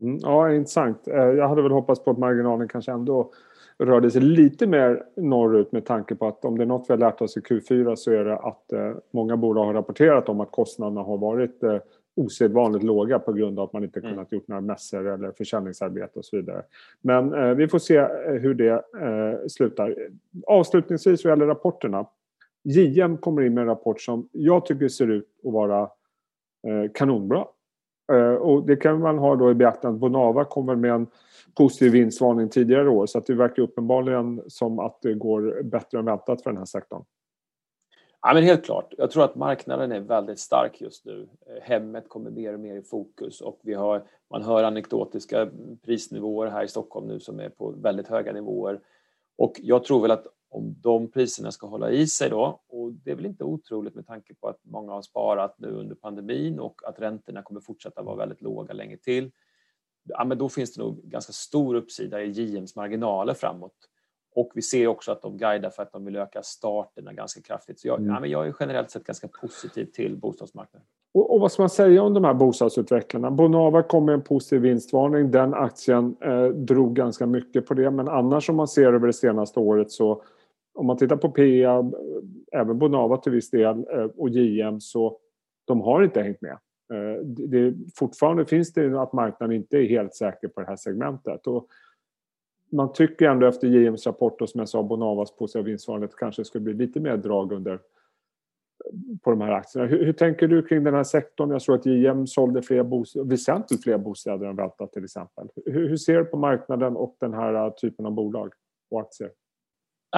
Mm, 0.02 0.18
ja, 0.22 0.54
intressant. 0.54 1.02
Jag 1.06 1.48
hade 1.48 1.62
väl 1.62 1.72
hoppats 1.72 2.04
på 2.04 2.12
att 2.12 2.18
marginalen 2.18 2.68
kanske 2.68 2.92
ändå 2.92 3.32
rörde 3.78 4.12
sig 4.12 4.22
lite 4.22 4.68
mer 4.68 5.04
norrut 5.16 5.72
med 5.72 5.86
tanke 5.86 6.16
på 6.16 6.28
att 6.28 6.46
om 6.46 6.58
det 6.58 6.64
är 6.64 6.68
något 6.68 6.86
vi 6.90 6.94
har 6.94 7.00
lärt 7.00 7.22
oss 7.22 7.38
i 7.38 7.40
Q4 7.40 7.96
så 7.96 8.12
är 8.12 8.26
det 8.26 8.38
att 8.38 8.74
eh, 8.74 8.92
många 9.12 9.38
bolag 9.38 9.66
har 9.66 9.74
rapporterat 9.74 10.30
om 10.30 10.42
att 10.42 10.52
kostnaderna 10.52 11.02
har 11.02 11.18
varit 11.18 11.64
eh, 11.64 11.78
osedvanligt 12.16 12.84
låga 12.84 13.20
på 13.20 13.34
grund 13.34 13.60
av 13.60 13.66
att 13.66 13.74
man 13.74 13.84
inte 13.84 14.00
mm. 14.00 14.12
kunnat 14.12 14.32
gjort 14.32 14.48
några 14.48 14.62
mässor 14.62 15.08
eller 15.08 15.32
försäljningsarbete 15.32 16.20
och 16.20 16.26
så 16.26 16.36
vidare. 16.36 16.64
Men 17.02 17.34
eh, 17.34 17.56
vi 17.56 17.68
får 17.68 17.80
se 17.80 18.08
hur 18.26 18.54
det 18.54 18.72
eh, 18.72 19.48
slutar. 19.48 19.96
Avslutningsvis 20.48 21.26
vad 21.26 21.32
gäller 21.32 21.46
rapporterna. 21.46 22.06
JM 22.64 23.18
kommer 23.18 23.42
in 23.42 23.54
med 23.54 23.62
en 23.62 23.68
rapport 23.68 24.02
som 24.02 24.30
jag 24.32 24.66
tycker 24.66 24.88
ser 24.88 25.12
ut 25.12 25.28
att 25.46 25.54
vara 25.54 25.90
kanonbra. 26.94 27.46
Eh, 28.12 28.34
och 28.34 28.66
det 28.66 28.76
kan 28.76 29.00
man 29.00 29.18
ha 29.18 29.36
då 29.36 29.52
i 29.52 29.54
beaktande. 29.54 30.00
Bonava 30.00 30.46
kommer 30.46 30.76
med 30.76 30.92
en 30.92 31.08
positiv 31.56 31.92
vinstvarning 31.92 32.50
tidigare 32.50 32.90
år 32.90 33.06
så 33.06 33.18
att 33.18 33.26
det 33.26 33.34
verkar 33.34 33.64
uppenbarligen 33.64 34.42
som 34.48 34.80
att 34.80 35.02
det 35.02 35.14
går 35.14 35.64
bättre 35.64 36.00
än 36.00 36.06
väntat 36.06 36.44
för 36.44 36.50
den 36.50 36.58
här 36.58 36.66
sektorn. 36.66 37.04
Ja, 38.22 38.34
men 38.34 38.44
helt 38.44 38.66
klart. 38.66 38.94
Jag 38.98 39.12
tror 39.12 39.24
att 39.24 39.36
marknaden 39.36 39.92
är 39.92 40.00
väldigt 40.00 40.40
stark 40.40 40.82
just 40.82 41.06
nu. 41.06 41.28
Eh, 41.48 41.64
hemmet 41.64 42.10
kommer 42.10 42.32
mer 42.32 42.54
och 42.54 42.60
mer 42.60 42.76
i 42.76 42.82
fokus 42.82 43.42
och 43.42 43.60
vi 43.64 43.74
har, 43.74 44.04
man 44.30 44.44
hör 44.44 44.64
anekdotiska 44.64 45.50
prisnivåer 45.86 46.48
här 46.48 46.64
i 46.64 46.68
Stockholm 46.68 47.08
nu 47.08 47.20
som 47.20 47.40
är 47.40 47.50
på 47.50 47.72
väldigt 47.72 48.08
höga 48.08 48.34
nivåer. 48.34 48.80
Och 49.38 49.60
jag 49.64 49.84
tror 49.84 50.02
väl 50.02 50.12
att 50.12 50.28
om 50.54 50.76
de 50.82 51.12
priserna 51.12 51.52
ska 51.52 51.68
hålla 51.68 51.92
i 51.92 52.08
sig 52.08 52.30
då, 52.30 52.62
och 52.68 52.94
det 52.94 53.12
är 53.12 53.16
väl 53.16 53.26
inte 53.26 53.44
otroligt 53.44 53.96
med 53.96 54.08
tanke 54.08 54.34
på 54.34 54.48
att 54.48 54.60
många 54.64 54.92
har 54.92 55.02
sparat 55.02 55.56
nu 55.60 55.68
under 55.68 55.96
pandemin 55.96 56.60
och 56.60 56.82
att 56.86 57.00
räntorna 57.00 57.42
kommer 57.42 57.62
fortsätta 57.62 58.04
vara 58.04 58.16
väldigt 58.16 58.42
låga 58.42 58.74
länge 58.74 58.98
till, 58.98 59.32
ja, 60.04 60.26
men 60.26 60.38
då 60.38 60.50
finns 60.50 60.74
det 60.74 60.82
nog 60.82 61.04
ganska 61.04 61.34
stor 61.34 61.76
uppsida 61.76 62.22
i 62.22 62.30
JMs 62.30 62.76
marginaler 62.76 63.34
framåt. 63.34 63.90
Och 64.36 64.52
vi 64.56 64.62
ser 64.62 64.88
också 64.88 65.12
att 65.12 65.22
de 65.22 65.38
guidar 65.38 65.70
för 65.70 65.84
att 65.84 65.92
de 65.92 66.06
vill 66.06 66.16
öka 66.16 66.44
starterna 66.44 67.14
ganska 67.14 67.42
kraftigt. 67.42 67.80
Så 67.80 67.88
jag, 67.88 68.00
mm. 68.00 68.14
ja, 68.14 68.20
men 68.20 68.30
jag 68.30 68.48
är 68.48 68.56
generellt 68.60 68.92
sett 68.92 69.04
ganska 69.04 69.28
positiv 69.28 69.86
till 69.86 70.18
bostadsmarknaden. 70.18 70.88
Och, 71.14 71.34
och, 71.34 71.40
vad 71.40 71.52
ska 71.52 71.62
man 71.62 71.70
säga 71.70 72.04
om 72.04 72.14
de 72.14 72.24
här 72.24 72.34
bostadsutvecklarna? 72.34 73.32
Bonava 73.32 73.84
kom 73.84 74.06
med 74.06 74.14
en 74.14 74.22
positiv 74.22 74.62
vinstvarning. 74.62 75.32
Den 75.32 75.54
aktien 75.54 76.16
eh, 76.22 76.46
drog 76.46 76.96
ganska 76.96 77.26
mycket 77.26 77.66
på 77.66 77.74
det. 77.74 77.92
Men 77.92 78.08
annars 78.08 78.50
om 78.50 78.56
man 78.56 78.68
ser 78.68 78.94
över 78.94 79.08
det 79.08 79.14
senaste 79.14 79.60
året 79.60 79.92
så 79.92 80.24
om 80.74 80.86
man 80.86 80.98
tittar 80.98 81.16
på 81.16 81.30
PEA, 81.30 81.80
eh, 81.80 81.86
även 82.52 82.80
Bonava 82.80 83.18
till 83.18 83.32
viss 83.32 83.50
del 83.50 83.86
eh, 83.92 84.06
och 84.18 84.30
JM 84.30 84.80
så 84.80 85.18
de 85.66 85.82
har 85.82 86.04
inte 86.04 86.22
hängt 86.22 86.42
med. 86.42 86.58
Eh, 86.94 87.24
det, 87.24 87.74
fortfarande 87.96 88.46
finns 88.46 88.74
det 88.74 89.02
att 89.02 89.14
marknaden 89.14 89.56
inte 89.56 89.78
är 89.78 89.88
helt 89.88 90.16
säker 90.16 90.48
på 90.48 90.62
det 90.62 90.68
här 90.68 90.76
segmentet. 90.76 91.48
Och 91.48 91.68
man 92.72 92.94
tycker 92.94 93.30
ändå 93.30 93.48
efter 93.48 93.68
JMs 93.68 94.06
rapport 94.06 94.42
och 94.42 94.50
som 94.50 94.60
jag 94.60 94.70
sa 94.70 94.84
Bonavas 94.84 95.36
positiva 95.36 95.64
vinstvarning 95.64 96.04
att 96.04 96.12
det 96.12 96.18
kanske 96.18 96.46
skulle 96.46 96.64
bli 96.64 96.74
lite 96.74 97.00
mer 97.00 97.18
drag 97.18 97.52
under 97.52 97.80
på 99.22 99.30
de 99.30 99.42
här 99.42 99.52
aktierna. 99.52 99.88
Hur, 99.88 100.06
hur, 100.06 100.14
tänker 100.14 100.48
du 100.48 100.64
kring 100.64 100.84
den 100.84 100.94
här 100.94 101.04
sektorn? 101.04 101.52
Jag 101.52 101.62
tror 101.62 101.76
att 101.76 101.86
JM 101.86 102.28
sålde 102.28 102.62
fler 102.62 102.84
bostäder, 102.84 103.26
väsentligt 103.26 103.84
fler 103.84 103.98
bostäder 103.98 104.46
än 104.46 104.56
väntat 104.56 104.92
till 104.92 105.04
exempel. 105.04 105.48
Hur, 105.66 105.90
hur 105.90 105.98
ser 105.98 106.18
du 106.18 106.26
på 106.26 106.38
marknaden 106.38 106.96
och 106.96 107.16
den 107.20 107.34
här 107.34 107.70
typen 107.70 108.06
av 108.06 108.12
bolag 108.12 108.54
och 108.92 109.02
aktier? 109.02 109.32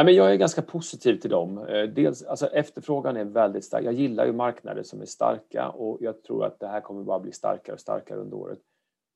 Men 0.03 0.15
jag 0.15 0.31
är 0.31 0.35
ganska 0.35 0.61
positiv 0.61 1.19
till 1.19 1.29
dem. 1.29 1.57
Eh, 1.57 1.83
dels, 1.83 2.23
alltså, 2.23 2.47
efterfrågan 2.47 3.17
är 3.17 3.25
väldigt 3.25 3.65
stark. 3.65 3.85
Jag 3.85 3.93
gillar 3.93 4.25
ju 4.25 4.33
marknader 4.33 4.83
som 4.83 5.01
är 5.01 5.05
starka 5.05 5.69
och 5.69 5.97
jag 6.01 6.23
tror 6.23 6.45
att 6.45 6.59
det 6.59 6.67
här 6.67 6.81
kommer 6.81 7.03
bara 7.03 7.19
bli 7.19 7.31
starkare 7.31 7.73
och 7.73 7.79
starkare 7.79 8.19
under 8.19 8.37
året. 8.37 8.59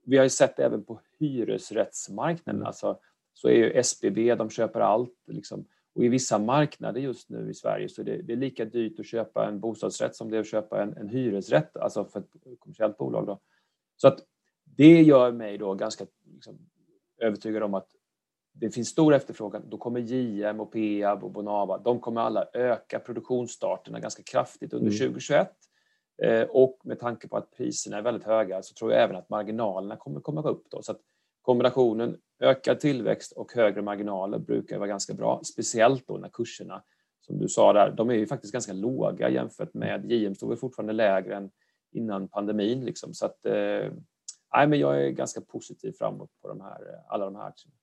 Vi 0.05 0.17
har 0.17 0.23
ju 0.23 0.29
sett 0.29 0.55
det 0.55 0.63
även 0.63 0.83
på 0.83 1.01
hyresrättsmarknaden. 1.19 2.59
Mm. 2.59 2.67
Alltså, 2.67 2.99
så 3.33 3.47
är 3.47 3.53
ju 3.53 3.71
SBB, 3.71 4.35
de 4.35 4.49
köper 4.49 4.79
allt. 4.79 5.15
Liksom. 5.27 5.65
Och 5.95 6.03
i 6.03 6.07
vissa 6.07 6.37
marknader 6.37 7.01
just 7.01 7.29
nu 7.29 7.49
i 7.49 7.53
Sverige 7.53 7.89
så 7.89 8.01
är 8.01 8.05
det, 8.05 8.21
det 8.21 8.33
är 8.33 8.37
lika 8.37 8.65
dyrt 8.65 8.99
att 8.99 9.05
köpa 9.05 9.47
en 9.47 9.59
bostadsrätt 9.59 10.15
som 10.15 10.31
det 10.31 10.37
är 10.37 10.41
att 10.41 10.47
köpa 10.47 10.81
en, 10.81 10.97
en 10.97 11.09
hyresrätt, 11.09 11.77
alltså 11.77 12.05
för 12.05 12.19
ett 12.19 12.59
kommersiellt 12.59 12.97
bolag. 12.97 13.27
Då. 13.27 13.39
Så 13.95 14.07
att 14.07 14.19
det 14.63 15.01
gör 15.01 15.31
mig 15.31 15.57
då 15.57 15.73
ganska 15.73 16.05
liksom, 16.33 16.57
övertygad 17.17 17.63
om 17.63 17.73
att 17.73 17.87
det 18.59 18.71
finns 18.71 18.89
stor 18.89 19.13
efterfrågan, 19.13 19.63
då 19.69 19.77
kommer 19.77 19.99
JM 19.99 20.59
och 20.59 20.71
Peab 20.71 21.23
och 21.23 21.31
Bonava, 21.31 21.77
de 21.77 21.99
kommer 21.99 22.21
alla 22.21 22.45
öka 22.53 22.99
produktionsstarterna 22.99 23.99
ganska 23.99 24.23
kraftigt 24.23 24.73
under 24.73 24.87
mm. 24.87 24.99
2021. 24.99 25.51
Eh, 26.23 26.41
och 26.41 26.79
med 26.83 26.99
tanke 26.99 27.27
på 27.27 27.37
att 27.37 27.51
priserna 27.51 27.97
är 27.97 28.01
väldigt 28.01 28.23
höga 28.23 28.63
så 28.63 28.73
tror 28.73 28.91
jag 28.91 29.03
även 29.03 29.15
att 29.15 29.29
marginalerna 29.29 29.95
kommer 29.95 30.21
komma 30.21 30.41
upp. 30.41 30.63
Då. 30.69 30.81
Så 30.81 30.95
kombinationen 31.41 32.17
ökad 32.39 32.79
tillväxt 32.79 33.31
och 33.31 33.53
högre 33.53 33.81
marginaler 33.81 34.39
brukar 34.39 34.77
vara 34.77 34.87
ganska 34.87 35.13
bra, 35.13 35.41
speciellt 35.43 36.07
då 36.07 36.17
när 36.17 36.29
kurserna, 36.29 36.83
som 37.21 37.37
du 37.37 37.47
sa 37.47 37.73
där, 37.73 37.91
de 37.91 38.09
är 38.09 38.13
ju 38.13 38.27
faktiskt 38.27 38.53
ganska 38.53 38.73
låga 38.73 39.29
jämfört 39.29 39.73
med 39.73 40.11
JM 40.11 40.35
stod 40.35 40.59
fortfarande 40.59 40.93
lägre 40.93 41.35
än 41.35 41.51
innan 41.91 42.27
pandemin. 42.27 42.85
Liksom. 42.85 43.13
Så 43.13 43.25
att, 43.25 43.45
eh, 43.45 43.91
men 44.67 44.79
jag 44.79 45.03
är 45.03 45.09
ganska 45.09 45.41
positiv 45.41 45.91
framåt 45.91 46.29
på 46.41 46.47
de 46.47 46.61
här, 46.61 46.79
alla 47.07 47.25
de 47.25 47.35
här 47.35 47.47
aktierna. 47.47 47.78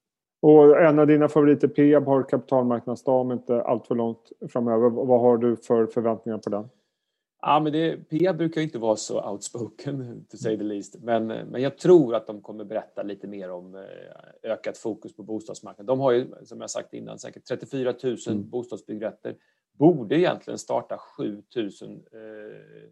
Och 0.47 0.83
en 0.83 0.99
av 0.99 1.07
dina 1.07 1.29
favoriter, 1.29 1.69
Peab, 1.69 2.05
har 2.05 2.23
kapitalmarknadsdag 2.23 3.21
om 3.21 3.33
inte 3.33 3.63
allt 3.63 3.87
för 3.87 3.95
långt 3.95 4.33
framöver. 4.53 4.91
Vad 4.91 5.21
har 5.21 5.37
du 5.37 5.57
för 5.57 5.87
förväntningar 5.87 6.39
på 6.39 6.51
den? 6.51 6.69
Ja, 7.43 7.61
men 7.61 7.73
det, 7.73 7.97
Peab 7.97 8.37
brukar 8.37 8.61
inte 8.61 8.79
vara 8.79 8.97
så 8.97 9.31
outspoken, 9.31 10.25
to 10.31 10.37
say 10.37 10.59
the 10.59 10.65
least. 10.65 11.03
Men, 11.03 11.27
men 11.27 11.63
jag 11.63 11.79
tror 11.79 12.15
att 12.15 12.27
de 12.27 12.43
kommer 12.43 12.65
berätta 12.65 13.03
lite 13.03 13.27
mer 13.27 13.51
om 13.51 13.75
eh, 13.75 14.51
ökat 14.51 14.79
fokus 14.79 15.17
på 15.17 15.23
bostadsmarknaden. 15.23 15.87
De 15.87 16.01
har 16.01 16.13
ju, 16.13 16.27
som 16.45 16.61
jag 16.61 16.71
sagt 16.71 16.95
innan, 16.95 17.19
säkert 17.19 17.45
34 17.45 17.95
000 18.03 18.17
mm. 18.27 18.51
bostadsbyggrätter. 18.51 19.37
Borde 19.73 20.19
egentligen 20.19 20.59
starta 20.59 20.99
7 20.99 21.43
000 21.57 21.67
eh, 21.67 21.71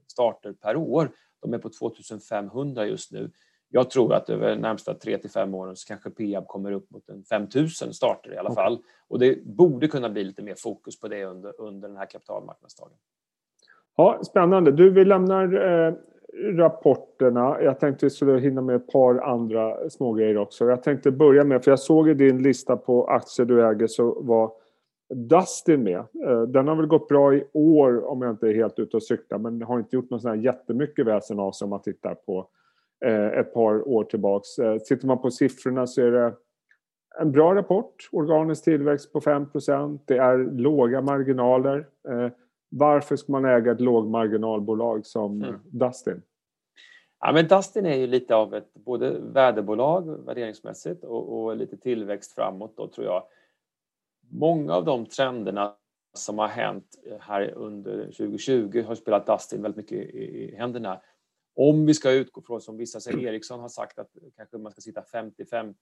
starter 0.06 0.52
per 0.52 0.76
år. 0.76 1.10
De 1.42 1.54
är 1.54 1.58
på 1.58 1.70
2 1.70 1.90
500 2.30 2.86
just 2.86 3.12
nu 3.12 3.30
jag 3.74 3.90
tror 3.90 4.14
att 4.14 4.30
över 4.30 4.50
de 4.50 4.56
närmsta 4.56 4.94
3 4.94 5.18
till 5.18 5.30
5 5.30 5.54
åren 5.54 5.76
så 5.76 5.88
kanske 5.88 6.10
Peab 6.10 6.46
kommer 6.46 6.72
upp 6.72 6.90
mot 6.90 7.08
en 7.08 7.24
5000 7.24 7.94
starter 7.94 8.34
i 8.34 8.36
alla 8.36 8.54
fall. 8.54 8.78
Och 9.08 9.18
det 9.18 9.44
borde 9.44 9.88
kunna 9.88 10.10
bli 10.10 10.24
lite 10.24 10.42
mer 10.42 10.54
fokus 10.54 11.00
på 11.00 11.08
det 11.08 11.24
under, 11.24 11.60
under 11.60 11.88
den 11.88 11.96
här 11.96 12.06
kapitalmarknadsdagen. 12.06 12.96
Ja, 13.96 14.20
spännande. 14.22 14.72
Du, 14.72 14.90
vi 14.90 15.04
lämnar 15.04 15.44
eh, 15.54 15.94
rapporterna. 16.56 17.62
Jag 17.62 17.80
tänkte 17.80 18.06
vi 18.06 18.10
skulle 18.10 18.38
hinna 18.38 18.60
med 18.60 18.76
ett 18.76 18.92
par 18.92 19.18
andra 19.18 19.90
smågrejer 19.90 20.38
också. 20.38 20.64
Jag 20.64 20.82
tänkte 20.82 21.10
börja 21.10 21.44
med, 21.44 21.64
för 21.64 21.70
jag 21.70 21.80
såg 21.80 22.08
i 22.08 22.14
din 22.14 22.42
lista 22.42 22.76
på 22.76 23.06
aktier 23.06 23.46
du 23.46 23.68
äger 23.68 23.86
så 23.86 24.22
var 24.22 24.52
Dustin 25.14 25.82
med. 25.82 25.98
Eh, 25.98 26.42
den 26.42 26.68
har 26.68 26.76
väl 26.76 26.86
gått 26.86 27.08
bra 27.08 27.34
i 27.34 27.44
år 27.52 28.04
om 28.06 28.22
jag 28.22 28.30
inte 28.30 28.48
är 28.48 28.54
helt 28.54 28.78
ute 28.78 28.96
och 28.96 29.02
cyklar 29.02 29.38
men 29.38 29.62
har 29.62 29.78
inte 29.78 29.96
gjort 29.96 30.10
något 30.10 30.22
sån 30.22 30.30
här 30.30 30.38
jättemycket 30.38 31.06
väsen 31.06 31.38
av 31.38 31.52
sig 31.52 31.64
om 31.66 31.70
man 31.70 31.82
tittar 31.82 32.14
på 32.14 32.48
ett 33.12 33.54
par 33.54 33.88
år 33.88 34.04
tillbaks. 34.04 34.58
Eh, 34.58 34.78
tittar 34.78 35.08
man 35.08 35.22
på 35.22 35.30
siffrorna 35.30 35.86
så 35.86 36.00
är 36.00 36.10
det 36.10 36.34
en 37.20 37.32
bra 37.32 37.54
rapport. 37.54 38.08
Organisk 38.12 38.64
tillväxt 38.64 39.12
på 39.12 39.20
5% 39.20 39.98
Det 40.04 40.16
är 40.16 40.38
låga 40.38 41.00
marginaler. 41.00 41.86
Eh, 42.08 42.28
varför 42.68 43.16
ska 43.16 43.32
man 43.32 43.44
äga 43.44 43.72
ett 43.72 43.80
lågmarginalbolag 43.80 45.06
som 45.06 45.42
mm. 45.42 45.60
Dustin? 45.64 46.22
Ja, 47.20 47.32
men 47.32 47.48
Dustin 47.48 47.86
är 47.86 47.96
ju 47.96 48.06
lite 48.06 48.34
av 48.34 48.54
ett 48.54 48.74
både 48.74 49.18
väderbolag 49.20 50.26
värderingsmässigt 50.26 51.04
och, 51.04 51.44
och 51.44 51.56
lite 51.56 51.76
tillväxt 51.76 52.34
framåt 52.34 52.76
då 52.76 52.88
tror 52.88 53.06
jag. 53.06 53.22
Många 54.30 54.74
av 54.74 54.84
de 54.84 55.06
trenderna 55.06 55.74
som 56.12 56.38
har 56.38 56.48
hänt 56.48 56.98
här 57.20 57.52
under 57.56 58.04
2020 58.04 58.84
har 58.86 58.94
spelat 58.94 59.26
Dustin 59.26 59.62
väldigt 59.62 59.76
mycket 59.76 60.14
i 60.14 60.54
händerna. 60.58 61.00
Om 61.54 61.86
vi 61.86 61.94
ska 61.94 62.10
utgå 62.10 62.42
från, 62.42 62.60
som 62.60 62.76
vissa 62.76 63.00
säger, 63.00 63.18
Ericsson 63.18 63.60
har 63.60 63.68
sagt 63.68 63.98
att 63.98 64.10
kanske 64.36 64.58
man 64.58 64.72
ska 64.72 64.80
sitta 64.80 65.02
50-50 65.12 65.74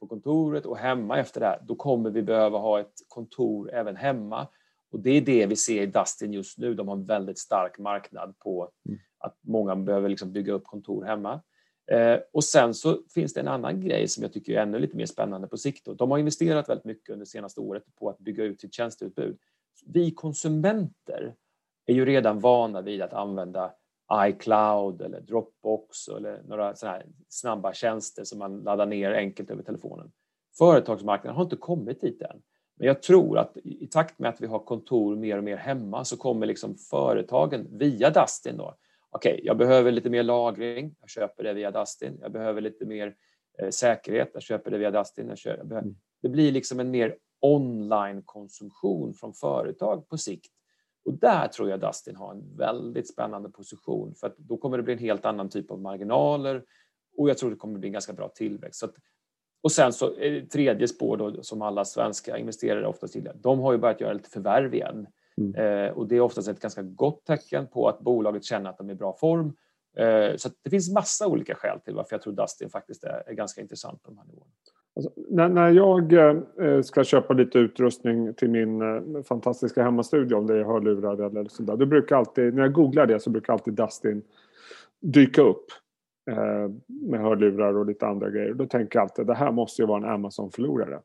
på 0.00 0.06
kontoret 0.06 0.66
och 0.66 0.78
hemma 0.78 1.18
efter 1.18 1.40
det 1.40 1.46
här, 1.46 1.58
då 1.62 1.74
kommer 1.74 2.10
vi 2.10 2.22
behöva 2.22 2.58
ha 2.58 2.80
ett 2.80 2.94
kontor 3.08 3.70
även 3.72 3.96
hemma. 3.96 4.48
Och 4.92 5.00
det 5.00 5.10
är 5.10 5.20
det 5.20 5.46
vi 5.46 5.56
ser 5.56 5.82
i 5.82 5.86
Dustin 5.86 6.32
just 6.32 6.58
nu. 6.58 6.74
De 6.74 6.88
har 6.88 6.96
en 6.96 7.06
väldigt 7.06 7.38
stark 7.38 7.78
marknad 7.78 8.38
på 8.38 8.70
mm. 8.88 8.98
att 9.18 9.38
många 9.40 9.76
behöver 9.76 10.08
liksom 10.08 10.32
bygga 10.32 10.52
upp 10.52 10.64
kontor 10.64 11.04
hemma. 11.04 11.40
Eh, 11.90 12.18
och 12.32 12.44
sen 12.44 12.74
så 12.74 13.02
finns 13.14 13.34
det 13.34 13.40
en 13.40 13.48
annan 13.48 13.80
grej 13.80 14.08
som 14.08 14.22
jag 14.22 14.32
tycker 14.32 14.52
är 14.52 14.62
ännu 14.62 14.78
lite 14.78 14.96
mer 14.96 15.06
spännande 15.06 15.48
på 15.48 15.56
sikt. 15.56 15.88
De 15.98 16.10
har 16.10 16.18
investerat 16.18 16.68
väldigt 16.68 16.84
mycket 16.84 17.12
under 17.12 17.26
senaste 17.26 17.60
året 17.60 17.82
på 17.98 18.08
att 18.08 18.18
bygga 18.18 18.44
ut 18.44 18.60
sitt 18.60 18.74
tjänsteutbud. 18.74 19.38
Vi 19.86 20.10
konsumenter 20.10 21.34
är 21.86 21.94
ju 21.94 22.04
redan 22.04 22.40
vana 22.40 22.82
vid 22.82 23.02
att 23.02 23.12
använda 23.12 23.72
iCloud 24.12 25.02
eller 25.02 25.20
Dropbox 25.20 26.08
eller 26.08 26.42
några 26.42 26.74
sådana 26.76 27.02
snabba 27.28 27.72
tjänster 27.72 28.24
som 28.24 28.38
man 28.38 28.60
laddar 28.60 28.86
ner 28.86 29.12
enkelt 29.12 29.50
över 29.50 29.62
telefonen. 29.62 30.12
Företagsmarknaden 30.58 31.36
har 31.36 31.44
inte 31.44 31.56
kommit 31.56 32.00
dit 32.00 32.22
än. 32.22 32.42
Men 32.76 32.86
jag 32.86 33.02
tror 33.02 33.38
att 33.38 33.56
i 33.64 33.86
takt 33.86 34.18
med 34.18 34.28
att 34.28 34.40
vi 34.40 34.46
har 34.46 34.58
kontor 34.58 35.16
mer 35.16 35.38
och 35.38 35.44
mer 35.44 35.56
hemma 35.56 36.04
så 36.04 36.16
kommer 36.16 36.46
liksom 36.46 36.74
företagen 36.74 37.66
via 37.70 38.10
Dustin 38.10 38.56
då. 38.56 38.76
Okej, 39.10 39.32
okay, 39.32 39.46
jag 39.46 39.56
behöver 39.58 39.92
lite 39.92 40.10
mer 40.10 40.22
lagring. 40.22 40.96
Jag 41.00 41.10
köper 41.10 41.44
det 41.44 41.52
via 41.52 41.70
Dustin. 41.70 42.18
Jag 42.20 42.32
behöver 42.32 42.60
lite 42.60 42.86
mer 42.86 43.14
eh, 43.58 43.68
säkerhet. 43.68 44.30
Jag 44.34 44.42
köper 44.42 44.70
det 44.70 44.78
via 44.78 44.90
Dustin. 44.90 45.28
Jag 45.28 45.38
köper, 45.38 45.78
mm. 45.78 45.94
det 46.22 46.28
blir 46.28 46.52
liksom 46.52 46.80
en 46.80 46.90
mer 46.90 47.16
online 47.40 48.22
konsumtion 48.22 49.14
från 49.14 49.34
företag 49.34 50.08
på 50.08 50.18
sikt 50.18 50.52
och 51.10 51.18
där 51.18 51.48
tror 51.48 51.70
jag 51.70 51.80
Dustin 51.80 52.16
har 52.16 52.32
en 52.32 52.56
väldigt 52.56 53.08
spännande 53.08 53.50
position 53.50 54.14
för 54.14 54.26
att 54.26 54.36
då 54.36 54.56
kommer 54.56 54.76
det 54.76 54.82
bli 54.82 54.92
en 54.92 54.98
helt 54.98 55.24
annan 55.24 55.48
typ 55.48 55.70
av 55.70 55.80
marginaler 55.80 56.64
och 57.16 57.30
jag 57.30 57.38
tror 57.38 57.50
det 57.50 57.56
kommer 57.56 57.78
bli 57.78 57.88
en 57.88 57.92
ganska 57.92 58.12
bra 58.12 58.28
tillväxt. 58.28 58.82
Att, 58.82 58.94
och 59.62 59.72
sen 59.72 59.92
så 59.92 60.14
tredje 60.52 60.88
spår 60.88 61.16
då, 61.16 61.42
som 61.42 61.62
alla 61.62 61.84
svenska 61.84 62.38
investerare 62.38 62.86
oftast 62.86 63.14
gillar, 63.14 63.34
de 63.34 63.60
har 63.60 63.72
ju 63.72 63.78
börjat 63.78 64.00
göra 64.00 64.12
lite 64.12 64.30
förvärv 64.30 64.74
igen. 64.74 65.06
Mm. 65.38 65.54
Eh, 65.54 65.92
och 65.92 66.08
det 66.08 66.16
är 66.16 66.20
oftast 66.20 66.48
ett 66.48 66.60
ganska 66.60 66.82
gott 66.82 67.24
tecken 67.24 67.66
på 67.66 67.88
att 67.88 68.00
bolaget 68.00 68.44
känner 68.44 68.70
att 68.70 68.78
de 68.78 68.88
är 68.88 68.92
i 68.92 68.96
bra 68.96 69.12
form. 69.12 69.56
Eh, 69.96 70.36
så 70.36 70.48
det 70.62 70.70
finns 70.70 70.94
massa 70.94 71.26
olika 71.26 71.54
skäl 71.54 71.80
till 71.80 71.94
varför 71.94 72.14
jag 72.14 72.22
tror 72.22 72.32
Dustin 72.32 72.70
faktiskt 72.70 73.04
är, 73.04 73.22
är 73.26 73.34
ganska 73.34 73.60
intressant 73.60 74.02
på 74.02 74.10
de 74.10 74.18
här 74.18 74.26
nivåerna. 74.26 74.52
Alltså, 75.00 75.20
när, 75.30 75.48
när 75.48 75.70
jag 75.70 76.12
eh, 76.12 76.82
ska 76.82 77.04
köpa 77.04 77.34
lite 77.34 77.58
utrustning 77.58 78.34
till 78.34 78.50
min 78.50 78.82
eh, 78.82 79.22
fantastiska 79.22 79.82
hemmastudio, 79.82 80.34
om 80.34 80.46
det 80.46 80.56
är 80.56 80.64
hörlurar 80.64 81.26
eller 81.26 81.48
sådär, 81.48 81.76
då 81.76 81.86
brukar 81.86 82.16
alltid, 82.16 82.54
när 82.54 82.62
jag 82.62 82.72
googlar 82.72 83.06
det 83.06 83.20
så 83.20 83.30
brukar 83.30 83.52
alltid 83.52 83.74
Dustin 83.74 84.22
dyka 85.00 85.42
upp 85.42 85.64
eh, 86.30 86.70
med 86.86 87.20
hörlurar 87.20 87.76
och 87.76 87.86
lite 87.86 88.06
andra 88.06 88.30
grejer. 88.30 88.54
Då 88.54 88.66
tänker 88.66 88.98
jag 88.98 89.02
alltid, 89.02 89.26
det 89.26 89.34
här 89.34 89.52
måste 89.52 89.82
ju 89.82 89.86
vara 89.86 89.98
en 89.98 90.14
Amazon-förlorare. 90.14 91.00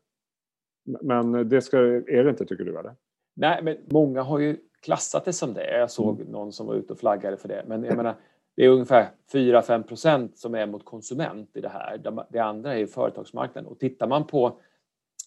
Men 1.00 1.48
det 1.48 1.62
ska, 1.62 1.78
är 1.78 2.24
det 2.24 2.30
inte, 2.30 2.46
tycker 2.46 2.64
du? 2.64 2.78
Eller? 2.78 2.94
Nej, 3.34 3.62
men 3.62 3.76
många 3.90 4.22
har 4.22 4.38
ju 4.38 4.56
klassat 4.82 5.24
det 5.24 5.32
som 5.32 5.54
det. 5.54 5.78
Jag 5.78 5.90
såg 5.90 6.20
mm. 6.20 6.32
någon 6.32 6.52
som 6.52 6.66
var 6.66 6.74
ute 6.74 6.92
och 6.92 6.98
flaggade 6.98 7.36
för 7.36 7.48
det. 7.48 7.64
Men 7.66 7.84
jag 7.84 7.96
menar, 8.02 8.14
det 8.56 8.64
är 8.64 8.68
ungefär 8.68 9.10
4-5 9.32 9.82
procent 9.82 10.38
som 10.38 10.54
är 10.54 10.66
mot 10.66 10.84
konsument 10.84 11.56
i 11.56 11.60
det 11.60 11.68
här. 11.68 12.26
Det 12.30 12.38
andra 12.38 12.78
är 12.78 12.86
företagsmarknaden. 12.86 13.70
Och 13.70 13.78
tittar 13.78 14.06
man 14.06 14.26
på 14.26 14.58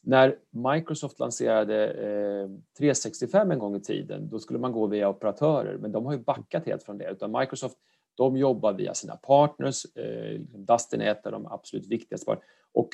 när 0.03 0.35
Microsoft 0.49 1.19
lanserade 1.19 1.87
eh, 1.87 2.49
365 2.77 3.51
en 3.51 3.59
gång 3.59 3.75
i 3.75 3.79
tiden, 3.79 4.29
då 4.29 4.39
skulle 4.39 4.59
man 4.59 4.71
gå 4.71 4.87
via 4.87 5.09
operatörer, 5.09 5.77
men 5.77 5.91
de 5.91 6.05
har 6.05 6.13
ju 6.13 6.19
backat 6.19 6.65
helt 6.65 6.83
från 6.83 6.97
det. 6.97 7.11
Utan 7.11 7.39
Microsoft, 7.39 7.77
de 8.15 8.37
jobbar 8.37 8.73
via 8.73 8.93
sina 8.93 9.15
partners. 9.15 9.85
Eh, 9.95 10.31
liksom 10.31 10.65
Dustin 10.65 11.01
är 11.01 11.11
ett 11.11 11.25
av 11.25 11.31
de 11.31 11.45
absolut 11.45 11.87
viktigaste. 11.87 12.37
Och 12.73 12.89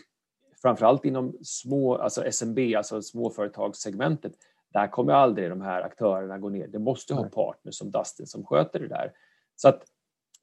framförallt 0.61 1.05
inom 1.05 1.37
små, 1.41 1.95
alltså 1.95 2.23
SMB, 2.31 2.59
alltså 2.77 3.01
småföretagssegmentet, 3.01 4.33
där 4.73 4.87
kommer 4.87 5.13
aldrig 5.13 5.49
de 5.49 5.61
här 5.61 5.81
aktörerna 5.81 6.37
gå 6.37 6.49
ner. 6.49 6.67
Det 6.67 6.79
måste 6.79 7.13
ha 7.13 7.23
partners 7.23 7.75
som 7.75 7.91
Dustin 7.91 8.27
som 8.27 8.45
sköter 8.45 8.79
det 8.79 8.87
där. 8.87 9.11
Så 9.55 9.69
att 9.69 9.83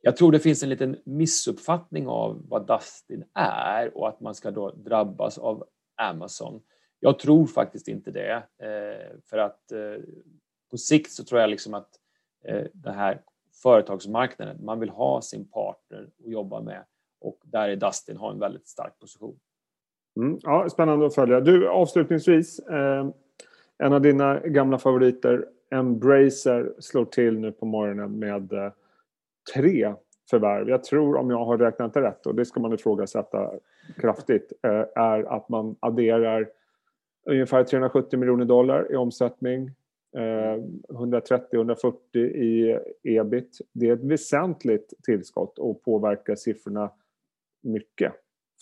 jag 0.05 0.17
tror 0.17 0.33
det 0.33 0.41
finns 0.41 0.63
en 0.63 0.69
liten 0.69 0.97
missuppfattning 1.05 2.07
av 2.09 2.43
vad 2.49 2.67
Dustin 2.67 3.25
är 3.35 3.97
och 3.97 4.09
att 4.09 4.21
man 4.21 4.35
ska 4.35 4.51
då 4.51 4.71
drabbas 4.71 5.39
av 5.39 5.65
Amazon. 5.97 6.63
Jag 7.01 7.19
tror 7.19 7.47
faktiskt 7.47 7.89
inte 7.89 8.11
det. 8.11 8.35
Eh, 8.59 9.19
för 9.25 9.39
att 9.39 9.73
eh, 9.73 10.05
på 10.71 10.77
sikt 10.77 11.13
så 11.13 11.25
tror 11.25 11.41
jag 11.41 11.51
liksom 11.51 11.75
att 11.75 11.89
eh, 12.45 12.65
den 12.73 12.95
här 12.95 13.23
företagsmarknaden, 13.63 14.65
man 14.65 14.81
vill 14.81 14.91
ha 14.91 15.23
sin 15.23 15.49
partner 15.49 16.09
att 16.25 16.31
jobba 16.31 16.61
med 16.61 16.85
och 17.21 17.39
där 17.45 17.69
är 17.69 17.77
Dustin 17.77 18.17
har 18.17 18.31
en 18.31 18.39
väldigt 18.39 18.69
stark 18.69 18.99
position. 18.99 19.39
Mm, 20.17 20.39
ja, 20.43 20.69
spännande 20.69 21.07
att 21.07 21.15
följa. 21.15 21.41
Du, 21.41 21.69
avslutningsvis, 21.69 22.59
eh, 22.59 23.09
en 23.79 23.93
av 23.93 24.01
dina 24.01 24.39
gamla 24.41 24.79
favoriter, 24.79 25.47
Embracer, 25.71 26.75
slår 26.79 27.05
till 27.05 27.39
nu 27.39 27.53
på 27.53 27.67
morgonen 27.67 28.19
med 28.19 28.73
tre 29.55 29.95
förvärv. 30.31 30.69
Jag 30.69 30.85
tror, 30.85 31.17
om 31.17 31.31
jag 31.31 31.45
har 31.45 31.59
räknat 31.59 31.97
rätt, 31.97 32.27
och 32.27 32.35
det 32.35 32.45
ska 32.45 32.61
man 32.61 32.73
ifrågasätta 32.73 33.51
kraftigt, 33.97 34.53
eh, 34.63 34.85
är 34.95 35.37
att 35.37 35.49
man 35.49 35.77
adderar 35.81 36.49
ungefär 37.27 37.65
370 37.65 38.19
miljoner 38.19 38.45
dollar 38.45 38.93
i 38.93 38.97
omsättning, 38.97 39.71
130-140 40.89 41.95
eh, 42.15 42.23
i 42.23 42.79
ebit. 43.03 43.59
Det 43.73 43.89
är 43.89 43.93
ett 43.93 44.05
väsentligt 44.05 44.93
tillskott 45.03 45.59
och 45.59 45.83
påverkar 45.83 46.35
siffrorna 46.35 46.91
mycket 47.63 48.13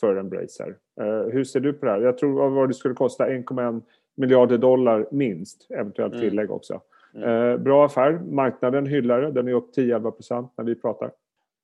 för 0.00 0.16
Embracer. 0.16 0.76
Eh, 1.00 1.32
hur 1.32 1.44
ser 1.44 1.60
du 1.60 1.72
på 1.72 1.86
det 1.86 1.92
här? 1.92 2.00
Jag 2.00 2.18
tror 2.18 2.50
vad 2.50 2.68
det 2.68 2.74
skulle 2.74 2.94
kosta 2.94 3.28
1,1 3.28 3.82
miljarder 4.14 4.58
dollar 4.58 5.08
minst, 5.10 5.66
eventuellt 5.70 6.14
mm. 6.14 6.28
tillägg 6.28 6.50
också. 6.50 6.80
Mm. 7.14 7.62
Bra 7.62 7.86
affär. 7.86 8.12
Marknaden 8.12 8.86
hyllar 8.86 9.20
det. 9.20 9.30
Den 9.30 9.48
är 9.48 9.52
upp 9.52 9.76
10-11 9.76 10.10
procent 10.10 10.52
när 10.56 10.64
vi 10.64 10.74
pratar. 10.74 11.12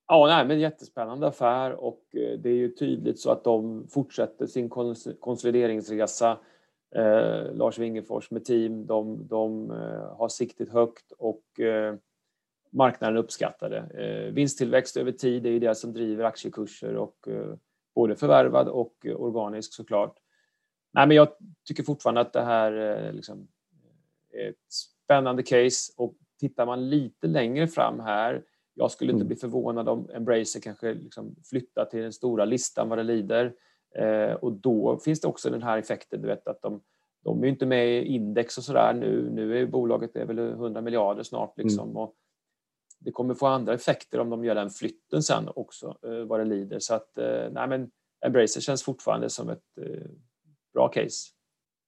Ja, 0.07 0.27
nej, 0.27 0.45
men 0.45 0.59
jättespännande 0.59 1.27
affär 1.27 1.71
och 1.71 2.03
eh, 2.13 2.39
det 2.39 2.49
är 2.49 2.53
ju 2.53 2.69
tydligt 2.69 3.19
så 3.19 3.31
att 3.31 3.43
de 3.43 3.87
fortsätter 3.87 4.45
sin 4.45 4.69
konsolideringsresa. 5.19 6.37
Eh, 6.95 7.53
Lars 7.53 7.79
Wingefors 7.79 8.31
med 8.31 8.45
team, 8.45 8.85
de, 8.85 9.27
de 9.27 9.71
eh, 9.71 10.17
har 10.17 10.29
siktet 10.29 10.69
högt 10.69 11.11
och 11.11 11.59
eh, 11.59 11.95
marknaden 12.71 13.17
uppskattar 13.17 13.69
det. 13.69 14.03
Eh, 14.03 14.33
vinsttillväxt 14.33 14.97
över 14.97 15.11
tid 15.11 15.45
är 15.45 15.49
ju 15.49 15.59
det 15.59 15.75
som 15.75 15.93
driver 15.93 16.23
aktiekurser 16.23 16.95
och 16.95 17.27
eh, 17.27 17.55
både 17.95 18.15
förvärvad 18.15 18.67
och 18.67 19.05
organisk 19.15 19.73
såklart. 19.73 20.17
Nej, 20.93 21.07
men 21.07 21.17
jag 21.17 21.27
tycker 21.67 21.83
fortfarande 21.83 22.21
att 22.21 22.33
det 22.33 22.41
här 22.41 23.11
liksom, 23.13 23.47
är 24.33 24.49
ett 24.49 24.73
spännande 25.07 25.43
case 25.43 25.93
och 25.97 26.15
tittar 26.39 26.65
man 26.65 26.89
lite 26.89 27.27
längre 27.27 27.67
fram 27.67 27.99
här 27.99 28.43
jag 28.77 28.91
skulle 28.91 29.11
inte 29.11 29.21
mm. 29.21 29.27
bli 29.27 29.37
förvånad 29.37 29.89
om 29.89 30.09
Embracer 30.13 30.59
kanske 30.59 30.93
liksom 30.93 31.35
flyttar 31.49 31.85
till 31.85 32.01
den 32.01 32.13
stora 32.13 32.45
listan 32.45 32.89
vad 32.89 32.97
det 32.97 33.03
lider. 33.03 33.53
Eh, 33.95 34.31
och 34.31 34.51
då 34.51 34.99
finns 34.99 35.21
det 35.21 35.27
också 35.27 35.49
den 35.49 35.63
här 35.63 35.77
effekten, 35.77 36.21
du 36.21 36.27
vet 36.27 36.47
att 36.47 36.61
de, 36.61 36.81
de 37.23 37.43
är 37.43 37.47
inte 37.47 37.65
med 37.65 37.87
i 37.87 38.05
index 38.05 38.57
och 38.57 38.63
sådär 38.63 38.93
nu. 38.93 39.29
Nu 39.29 39.61
är 39.61 39.65
bolaget 39.65 40.15
är 40.15 40.25
väl 40.25 40.39
100 40.39 40.81
miljarder 40.81 41.23
snart 41.23 41.57
liksom. 41.57 41.89
Mm. 41.89 41.97
Och 41.97 42.15
det 42.99 43.11
kommer 43.11 43.33
få 43.33 43.47
andra 43.47 43.73
effekter 43.73 44.19
om 44.19 44.29
de 44.29 44.45
gör 44.45 44.55
den 44.55 44.69
flytten 44.69 45.23
sen 45.23 45.49
också, 45.55 45.97
eh, 46.03 46.25
vad 46.25 46.39
det 46.39 46.45
lider. 46.45 46.79
Så 46.79 46.93
att, 46.93 47.17
eh, 47.17 47.49
nej 47.51 47.67
men 47.67 47.91
Embracer 48.25 48.61
känns 48.61 48.83
fortfarande 48.83 49.29
som 49.29 49.49
ett 49.49 49.77
eh, 49.81 50.09
bra 50.73 50.87
case. 50.87 51.31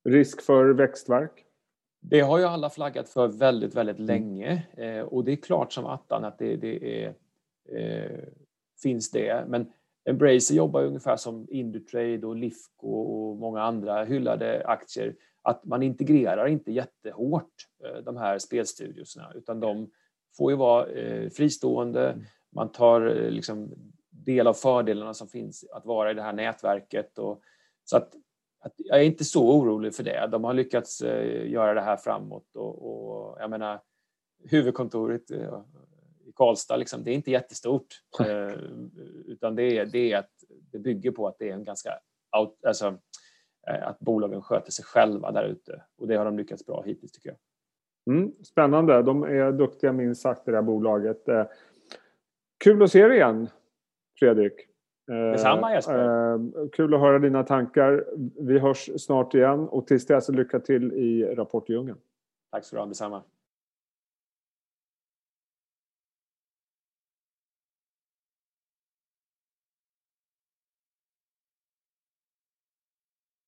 Risk 0.10 0.42
för 0.42 0.70
växtverk? 0.70 1.46
Det 2.02 2.22
har 2.22 2.40
ju 2.40 2.46
alla 2.46 2.70
flaggat 2.70 3.10
för 3.10 3.28
väldigt, 3.28 3.76
väldigt 3.76 4.00
mm. 4.00 4.08
länge 4.08 4.68
eh, 4.78 5.02
och 5.02 5.24
det 5.24 5.32
är 5.32 5.36
klart 5.36 5.74
som 5.74 5.86
attan 5.86 6.26
att 6.26 6.40
det, 6.40 6.56
det 6.56 7.04
är, 7.04 7.16
eh, 7.72 8.20
finns 8.82 9.12
det. 9.12 9.46
Men 9.48 9.72
Embracer 10.10 10.56
jobbar 10.56 10.84
ungefär 10.84 11.18
som 11.18 11.48
Indutrade 11.50 12.28
och 12.28 12.36
Lifco 12.36 12.88
och 12.88 13.38
många 13.38 13.62
andra 13.62 14.04
hyllade 14.04 14.68
aktier. 14.68 15.16
Att 15.42 15.66
man 15.66 15.84
integrerar 15.84 16.48
inte 16.48 16.72
jättehårt 16.72 17.54
eh, 17.84 18.04
de 18.04 18.18
här 18.18 18.40
spelstudiosna 18.40 19.32
utan 19.36 19.60
de 19.60 19.90
får 20.38 20.52
ju 20.52 20.58
vara 20.58 20.88
eh, 20.88 21.30
fristående. 21.30 22.10
Mm. 22.10 22.26
Man 22.56 22.72
tar 22.72 23.02
eh, 23.02 23.30
liksom 23.30 23.74
del 24.10 24.48
av 24.48 24.54
fördelarna 24.54 25.14
som 25.14 25.28
finns 25.28 25.66
att 25.72 25.86
vara 25.86 26.12
i 26.12 26.14
det 26.14 26.22
här 26.22 26.34
nätverket. 26.34 27.20
Och, 27.20 27.42
så 27.84 27.98
att 27.98 28.14
att 28.60 28.74
jag 28.78 29.00
är 29.00 29.04
inte 29.04 29.26
så 29.26 29.60
orolig 29.60 29.96
för 29.96 30.04
det. 30.04 30.28
De 30.32 30.44
har 30.44 30.54
lyckats 30.54 31.02
eh, 31.02 31.50
göra 31.50 31.74
det 31.74 31.82
här 31.82 31.98
framåt 31.98 32.56
och, 32.56 32.86
och 32.86 33.38
jag 33.42 33.50
menar 33.50 33.82
huvudkontoret 34.44 35.32
eh, 35.32 35.62
i 36.26 36.32
Karlstad, 36.36 36.78
liksom, 36.78 37.04
det 37.04 37.12
är 37.12 37.16
inte 37.16 37.32
jättestort. 37.32 37.88
Eh, 38.20 38.54
utan 39.26 39.56
det 39.56 39.78
är, 39.78 39.86
det 39.86 40.12
är 40.12 40.18
att 40.18 40.32
det 40.72 40.80
bygger 40.80 41.12
på 41.12 41.28
att 41.28 41.40
det 41.40 41.50
är 41.50 41.54
en 41.54 41.64
ganska 41.64 42.00
out, 42.38 42.66
alltså, 42.66 42.98
att 43.68 44.00
bolagen 44.00 44.42
sköter 44.42 44.72
sig 44.72 44.86
själva 44.86 45.32
där 45.32 45.44
ute 45.44 45.84
och 45.98 46.08
det 46.08 46.16
har 46.16 46.26
de 46.26 46.38
lyckats 46.38 46.66
bra 46.66 46.84
hittills 46.86 47.12
tycker 47.12 47.30
jag. 47.30 47.38
Mm, 48.16 48.34
spännande. 48.44 49.02
De 49.02 49.24
är 49.24 49.52
duktiga 49.52 49.92
minst 49.92 50.22
sagt 50.22 50.46
det 50.46 50.56
här 50.56 50.62
bolaget. 50.62 51.24
Kul 52.64 52.84
att 52.84 52.92
se 52.92 53.00
er 53.00 53.10
igen, 53.10 53.50
Fredrik. 54.20 54.54
Detsamma 55.10 55.74
Jesper. 55.74 56.34
Eh, 56.34 56.40
kul 56.72 56.94
att 56.94 57.00
höra 57.00 57.20
dina 57.20 57.44
tankar. 57.44 58.06
Vi 58.40 58.60
hörs 58.60 58.90
snart 59.02 59.34
igen 59.34 59.60
och 59.70 59.88
tills 59.88 60.06
dess 60.06 60.30
lycka 60.30 60.60
till 60.60 60.94
i 60.94 61.36
Rapport 61.36 61.70
i 61.70 61.74
djungeln. 61.74 61.98
Tack 62.52 62.66
så 62.66 62.76
du 62.76 62.80
ha, 62.80 62.86
detsamma. 62.86 63.22